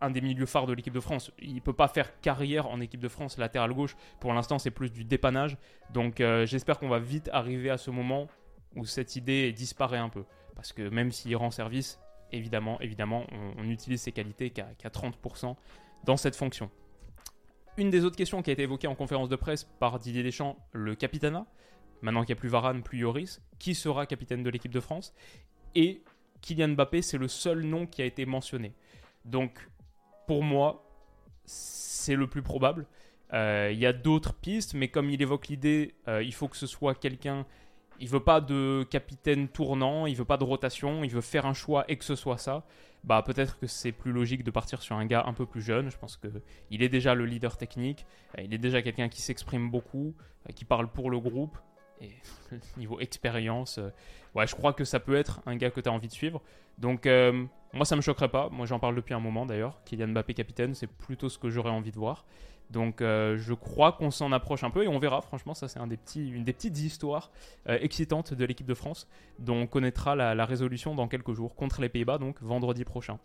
un 0.00 0.10
des 0.10 0.20
milieux 0.20 0.46
phares 0.46 0.66
de 0.66 0.72
l'équipe 0.72 0.92
de 0.92 1.00
France. 1.00 1.32
Il 1.38 1.54
ne 1.54 1.60
peut 1.60 1.72
pas 1.72 1.88
faire 1.88 2.20
carrière 2.20 2.66
en 2.66 2.80
équipe 2.80 3.00
de 3.00 3.08
France 3.08 3.38
latéral 3.38 3.72
gauche. 3.72 3.96
Pour 4.20 4.32
l'instant, 4.32 4.58
c'est 4.58 4.70
plus 4.70 4.90
du 4.90 5.04
dépannage. 5.04 5.56
Donc 5.92 6.20
euh, 6.20 6.44
j'espère 6.44 6.78
qu'on 6.78 6.88
va 6.88 6.98
vite 6.98 7.30
arriver 7.32 7.70
à 7.70 7.78
ce 7.78 7.90
moment 7.90 8.28
où 8.76 8.84
cette 8.84 9.16
idée 9.16 9.52
disparaît 9.52 9.98
un 9.98 10.08
peu. 10.08 10.24
Parce 10.54 10.72
que 10.72 10.88
même 10.88 11.12
s'il 11.12 11.36
rend 11.36 11.50
service, 11.50 11.98
évidemment, 12.32 12.80
évidemment, 12.80 13.24
on, 13.58 13.64
utilise 13.64 14.00
ses 14.00 14.12
qualités 14.12 14.50
qu'à 14.50 14.88
30% 14.88 15.56
dans 16.04 16.16
cette 16.16 16.36
fonction. 16.36 16.70
Une 17.76 17.90
des 17.90 18.04
autres 18.04 18.16
questions 18.16 18.42
qui 18.42 18.50
a 18.50 18.52
été 18.52 18.62
évoquée 18.62 18.86
en 18.86 18.94
conférence 18.94 19.28
de 19.28 19.36
presse 19.36 19.64
par 19.64 19.98
Didier 19.98 20.22
Deschamps, 20.22 20.56
le 20.72 20.94
capitana, 20.94 21.46
maintenant 22.00 22.22
qu'il 22.22 22.34
n'y 22.34 22.38
a 22.38 22.40
plus 22.40 22.48
Varane, 22.48 22.82
plus 22.82 23.00
Yoris, 23.00 23.42
qui 23.58 23.74
sera 23.74 24.06
capitaine 24.06 24.42
de 24.42 24.50
l'équipe 24.50 24.72
de 24.72 24.80
France? 24.80 25.14
Et 25.74 26.02
Kylian 26.40 26.68
Mbappé, 26.68 27.02
c'est 27.02 27.18
le 27.18 27.28
seul 27.28 27.62
nom 27.62 27.86
qui 27.86 28.00
a 28.00 28.06
été 28.06 28.24
mentionné. 28.24 28.72
Donc, 29.24 29.68
pour 30.26 30.42
moi, 30.42 30.88
c'est 31.44 32.14
le 32.14 32.26
plus 32.28 32.42
probable. 32.42 32.86
Euh, 33.32 33.70
il 33.72 33.78
y 33.78 33.86
a 33.86 33.92
d'autres 33.92 34.34
pistes, 34.34 34.74
mais 34.74 34.88
comme 34.88 35.10
il 35.10 35.20
évoque 35.20 35.48
l'idée, 35.48 35.94
euh, 36.08 36.22
il 36.22 36.32
faut 36.32 36.48
que 36.48 36.56
ce 36.56 36.66
soit 36.66 36.94
quelqu'un 36.94 37.44
il 38.00 38.08
veut 38.08 38.20
pas 38.20 38.40
de 38.40 38.86
capitaine 38.90 39.48
tournant, 39.48 40.06
il 40.06 40.16
veut 40.16 40.24
pas 40.24 40.36
de 40.36 40.44
rotation, 40.44 41.04
il 41.04 41.10
veut 41.10 41.20
faire 41.20 41.46
un 41.46 41.54
choix 41.54 41.84
et 41.88 41.96
que 41.96 42.04
ce 42.04 42.14
soit 42.14 42.38
ça. 42.38 42.64
Bah 43.04 43.22
peut-être 43.22 43.58
que 43.58 43.66
c'est 43.66 43.92
plus 43.92 44.12
logique 44.12 44.42
de 44.42 44.50
partir 44.50 44.82
sur 44.82 44.96
un 44.96 45.06
gars 45.06 45.24
un 45.26 45.32
peu 45.32 45.46
plus 45.46 45.62
jeune. 45.62 45.90
Je 45.90 45.96
pense 45.96 46.16
que 46.16 46.28
il 46.70 46.82
est 46.82 46.88
déjà 46.88 47.14
le 47.14 47.24
leader 47.24 47.56
technique, 47.56 48.04
euh, 48.36 48.42
il 48.42 48.52
est 48.52 48.58
déjà 48.58 48.82
quelqu'un 48.82 49.08
qui 49.08 49.22
s'exprime 49.22 49.70
beaucoup, 49.70 50.14
euh, 50.48 50.52
qui 50.52 50.64
parle 50.64 50.88
pour 50.90 51.10
le 51.10 51.20
groupe. 51.20 51.56
Et 52.00 52.10
niveau 52.76 53.00
expérience, 53.00 53.78
euh, 53.78 53.90
ouais, 54.34 54.46
je 54.46 54.54
crois 54.54 54.72
que 54.72 54.84
ça 54.84 55.00
peut 55.00 55.16
être 55.16 55.40
un 55.46 55.56
gars 55.56 55.70
que 55.70 55.80
tu 55.80 55.88
as 55.88 55.92
envie 55.92 56.08
de 56.08 56.12
suivre. 56.12 56.42
Donc 56.78 57.08
moi 57.72 57.84
ça 57.84 57.96
me 57.96 58.00
choquerait 58.02 58.28
pas. 58.28 58.48
Moi 58.50 58.66
j'en 58.66 58.78
parle 58.78 58.94
depuis 58.94 59.14
un 59.14 59.20
moment 59.20 59.46
d'ailleurs. 59.46 59.80
Kylian 59.84 60.08
Mbappé 60.08 60.34
capitaine, 60.34 60.74
c'est 60.74 60.86
plutôt 60.86 61.28
ce 61.28 61.38
que 61.38 61.48
j'aurais 61.48 61.70
envie 61.70 61.90
de 61.90 61.98
voir. 61.98 62.26
Donc 62.70 63.00
euh, 63.00 63.36
je 63.38 63.54
crois 63.54 63.92
qu'on 63.92 64.10
s'en 64.10 64.32
approche 64.32 64.64
un 64.64 64.70
peu 64.70 64.84
et 64.84 64.88
on 64.88 64.98
verra. 64.98 65.20
Franchement, 65.20 65.54
ça 65.54 65.68
c'est 65.68 65.78
une 65.78 66.44
des 66.44 66.52
petites 66.52 66.78
histoires 66.78 67.30
euh, 67.68 67.78
excitantes 67.80 68.34
de 68.34 68.44
l'équipe 68.44 68.66
de 68.66 68.74
France 68.74 69.06
dont 69.38 69.56
on 69.56 69.66
connaîtra 69.66 70.16
la, 70.16 70.44
résolution 70.44 70.94
dans 70.94 71.08
quelques 71.08 71.32
jours 71.32 71.54
contre 71.54 71.80
les 71.80 71.88
Pays-Bas, 71.88 72.18
donc 72.18 72.40
vendredi 72.42 72.84
prochain. 72.84 73.18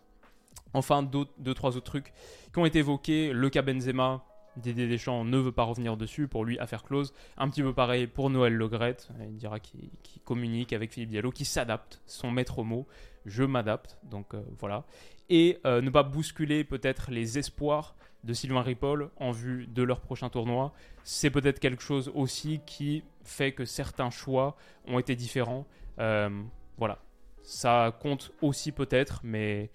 Enfin, 0.74 1.02
deux, 1.02 1.54
trois 1.54 1.76
autres 1.76 1.90
trucs 1.90 2.12
qui 2.52 2.58
ont 2.58 2.64
été 2.64 2.78
évoqués. 2.78 3.32
Le 3.32 3.50
cas 3.50 3.62
Benzema, 3.62 4.24
Didier 4.56 4.88
Deschamps 4.88 5.24
ne 5.24 5.38
veut 5.38 5.52
pas 5.52 5.64
revenir 5.64 5.96
dessus, 5.96 6.28
pour 6.28 6.44
lui, 6.44 6.58
affaire 6.58 6.82
close. 6.82 7.12
Un 7.36 7.48
petit 7.48 7.62
peu 7.62 7.72
pareil 7.72 8.06
pour 8.06 8.30
Noël 8.30 8.54
Legrette, 8.54 9.08
il 9.20 9.36
dira 9.36 9.60
qu'il 9.60 9.90
communique 10.24 10.72
avec 10.72 10.92
Philippe 10.92 11.10
Diallo, 11.10 11.30
qui 11.30 11.44
s'adapte, 11.44 12.00
son 12.06 12.30
maître 12.30 12.62
mot, 12.62 12.86
je 13.26 13.44
m'adapte, 13.44 13.98
donc 14.10 14.34
euh, 14.34 14.42
voilà. 14.58 14.84
Et 15.30 15.58
ne 15.64 15.88
pas 15.88 16.02
bousculer 16.02 16.62
peut-être 16.62 17.10
les 17.10 17.38
espoirs 17.38 17.94
de 18.24 18.34
Sylvain 18.34 18.62
Ripoll 18.62 19.10
en 19.16 19.30
vue 19.30 19.66
de 19.66 19.82
leur 19.82 20.00
prochain 20.00 20.28
tournoi. 20.28 20.72
C'est 21.04 21.30
peut-être 21.30 21.58
quelque 21.58 21.82
chose 21.82 22.10
aussi 22.14 22.60
qui 22.66 23.02
fait 23.24 23.52
que 23.52 23.64
certains 23.64 24.10
choix 24.10 24.56
ont 24.86 24.98
été 24.98 25.16
différents. 25.16 25.66
Euh, 25.98 26.28
voilà, 26.76 26.98
ça 27.42 27.96
compte 28.00 28.32
aussi 28.42 28.72
peut-être, 28.72 29.20
mais, 29.24 29.70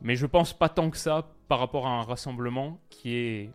mais 0.00 0.14
je 0.14 0.26
pense 0.26 0.52
pas 0.52 0.68
tant 0.68 0.90
que 0.90 0.96
ça 0.96 1.28
par 1.48 1.58
rapport 1.58 1.86
à 1.86 1.90
un 1.90 2.02
rassemblement 2.02 2.80
qui 2.90 3.14
est 3.14 3.50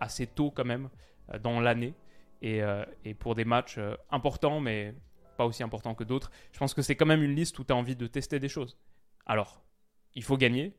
assez 0.00 0.26
tôt 0.26 0.50
quand 0.50 0.64
même 0.64 0.88
euh, 1.32 1.38
dans 1.38 1.60
l'année 1.60 1.94
et, 2.42 2.62
euh, 2.62 2.84
et, 3.04 3.14
pour 3.14 3.34
des 3.34 3.44
matchs 3.44 3.78
importants, 4.10 4.60
mais 4.60 4.94
pas 5.36 5.46
aussi 5.46 5.62
importants 5.62 5.94
que 5.94 6.04
d'autres. 6.04 6.30
Je 6.52 6.58
pense 6.58 6.74
que 6.74 6.82
c'est 6.82 6.96
quand 6.96 7.06
même 7.06 7.22
une 7.22 7.34
liste 7.34 7.58
où 7.58 7.64
tu 7.64 7.72
as 7.72 7.76
envie 7.76 7.96
de 7.96 8.06
tester 8.06 8.38
des 8.38 8.48
choses. 8.48 8.78
Alors, 9.26 9.62
il 10.14 10.22
faut 10.22 10.36
gagner, 10.36 10.74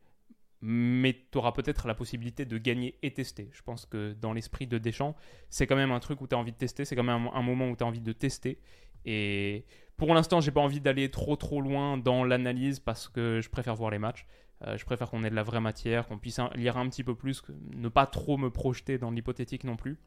mais 0.62 1.14
tu 1.32 1.38
auras 1.38 1.54
peut-être 1.54 1.88
la 1.88 1.96
possibilité 1.96 2.46
de 2.46 2.58
gagner 2.58 2.98
et 3.02 3.14
tester. 3.14 3.50
Je 3.54 3.62
pense 3.62 3.86
que 3.86 4.14
dans 4.14 4.34
l'esprit 4.34 4.68
de 4.68 4.78
Deschamps, 4.78 5.16
c'est 5.50 5.68
quand 5.68 5.76
même 5.76 5.92
un 5.92 6.00
truc 6.00 6.20
où 6.22 6.28
tu 6.28 6.36
as 6.36 6.38
envie 6.38 6.52
de 6.52 6.58
tester, 6.58 6.84
c'est 6.86 6.96
quand 6.96 7.04
même 7.04 7.30
un, 7.34 7.42
moment 7.42 7.70
où 7.70 7.76
tu 7.76 7.84
as 7.84 7.88
envie 7.88 8.02
de 8.02 8.12
tester. 8.12 8.60
Et 9.06 9.66
pour 9.96 10.14
l'instant, 10.14 10.42
j'ai 10.42 10.52
pas 10.52 10.60
envie 10.60 10.82
d'aller 10.82 11.10
trop 11.10 11.38
trop 11.38 11.62
loin 11.62 11.98
dans 11.98 12.26
l'analyse 12.26 12.80
parce 12.80 13.08
que 13.08 13.40
je 13.42 13.50
préfère 13.50 13.76
voir 13.76 13.92
les 13.92 14.00
matchs. 14.00 14.26
Euh, 14.66 14.78
je 14.78 14.86
préfère 14.86 15.10
qu'on 15.10 15.24
ait 15.24 15.30
de 15.30 15.36
la 15.36 15.44
vraie 15.44 15.62
matière, 15.62 16.08
qu'on 16.08 16.18
puisse 16.18 16.40
lire 16.56 16.78
un 16.78 16.90
petit 16.90 17.04
peu 17.04 17.16
plus, 17.16 17.42
ne 17.76 17.88
pas 17.90 18.06
trop 18.06 18.38
me 18.38 18.50
projeter 18.50 18.98
dans 18.98 19.12
l'hypothétique 19.12 19.64
non 19.64 19.76
plus. 19.76 19.98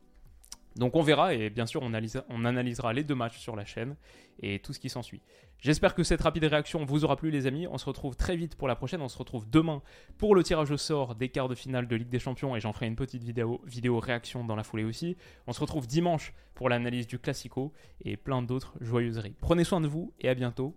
Donc 0.76 0.96
on 0.96 1.02
verra 1.02 1.34
et 1.34 1.50
bien 1.50 1.66
sûr 1.66 1.82
on, 1.82 1.92
analysera 1.92 2.92
les 2.92 3.04
deux 3.04 3.14
matchs 3.14 3.38
sur 3.38 3.56
la 3.56 3.64
chaîne 3.64 3.94
et 4.40 4.58
tout 4.58 4.72
ce 4.72 4.80
qui 4.80 4.88
s'ensuit. 4.88 5.20
J'espère 5.58 5.94
que 5.94 6.02
cette 6.02 6.22
rapide 6.22 6.44
réaction 6.44 6.84
vous 6.84 7.04
aura 7.04 7.16
plu 7.16 7.30
les 7.30 7.46
amis. 7.46 7.66
On 7.68 7.78
se 7.78 7.84
retrouve 7.84 8.16
très 8.16 8.36
vite 8.36 8.56
pour 8.56 8.66
la 8.66 8.74
prochaine. 8.74 9.00
On 9.00 9.08
se 9.08 9.18
retrouve 9.18 9.48
demain 9.48 9.82
pour 10.18 10.34
le 10.34 10.42
tirage 10.42 10.70
au 10.70 10.76
sort 10.76 11.14
des 11.14 11.28
quarts 11.28 11.48
de 11.48 11.54
finale 11.54 11.86
de 11.86 11.94
Ligue 11.94 12.08
des 12.08 12.18
Champions 12.18 12.56
et 12.56 12.60
j'en 12.60 12.72
ferai 12.72 12.86
une 12.86 12.96
petite 12.96 13.22
vidéo, 13.22 13.60
vidéo 13.66 14.00
réaction 14.00 14.44
dans 14.44 14.56
la 14.56 14.64
foulée 14.64 14.84
aussi. 14.84 15.16
On 15.46 15.52
se 15.52 15.60
retrouve 15.60 15.86
dimanche 15.86 16.32
pour 16.54 16.68
l'analyse 16.68 17.06
du 17.06 17.18
Classico 17.18 17.72
et 18.04 18.16
plein 18.16 18.42
d'autres 18.42 18.74
joyeuseries. 18.80 19.36
Prenez 19.40 19.64
soin 19.64 19.80
de 19.80 19.88
vous 19.88 20.12
et 20.20 20.28
à 20.28 20.34
bientôt. 20.34 20.74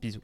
Bisous. 0.00 0.22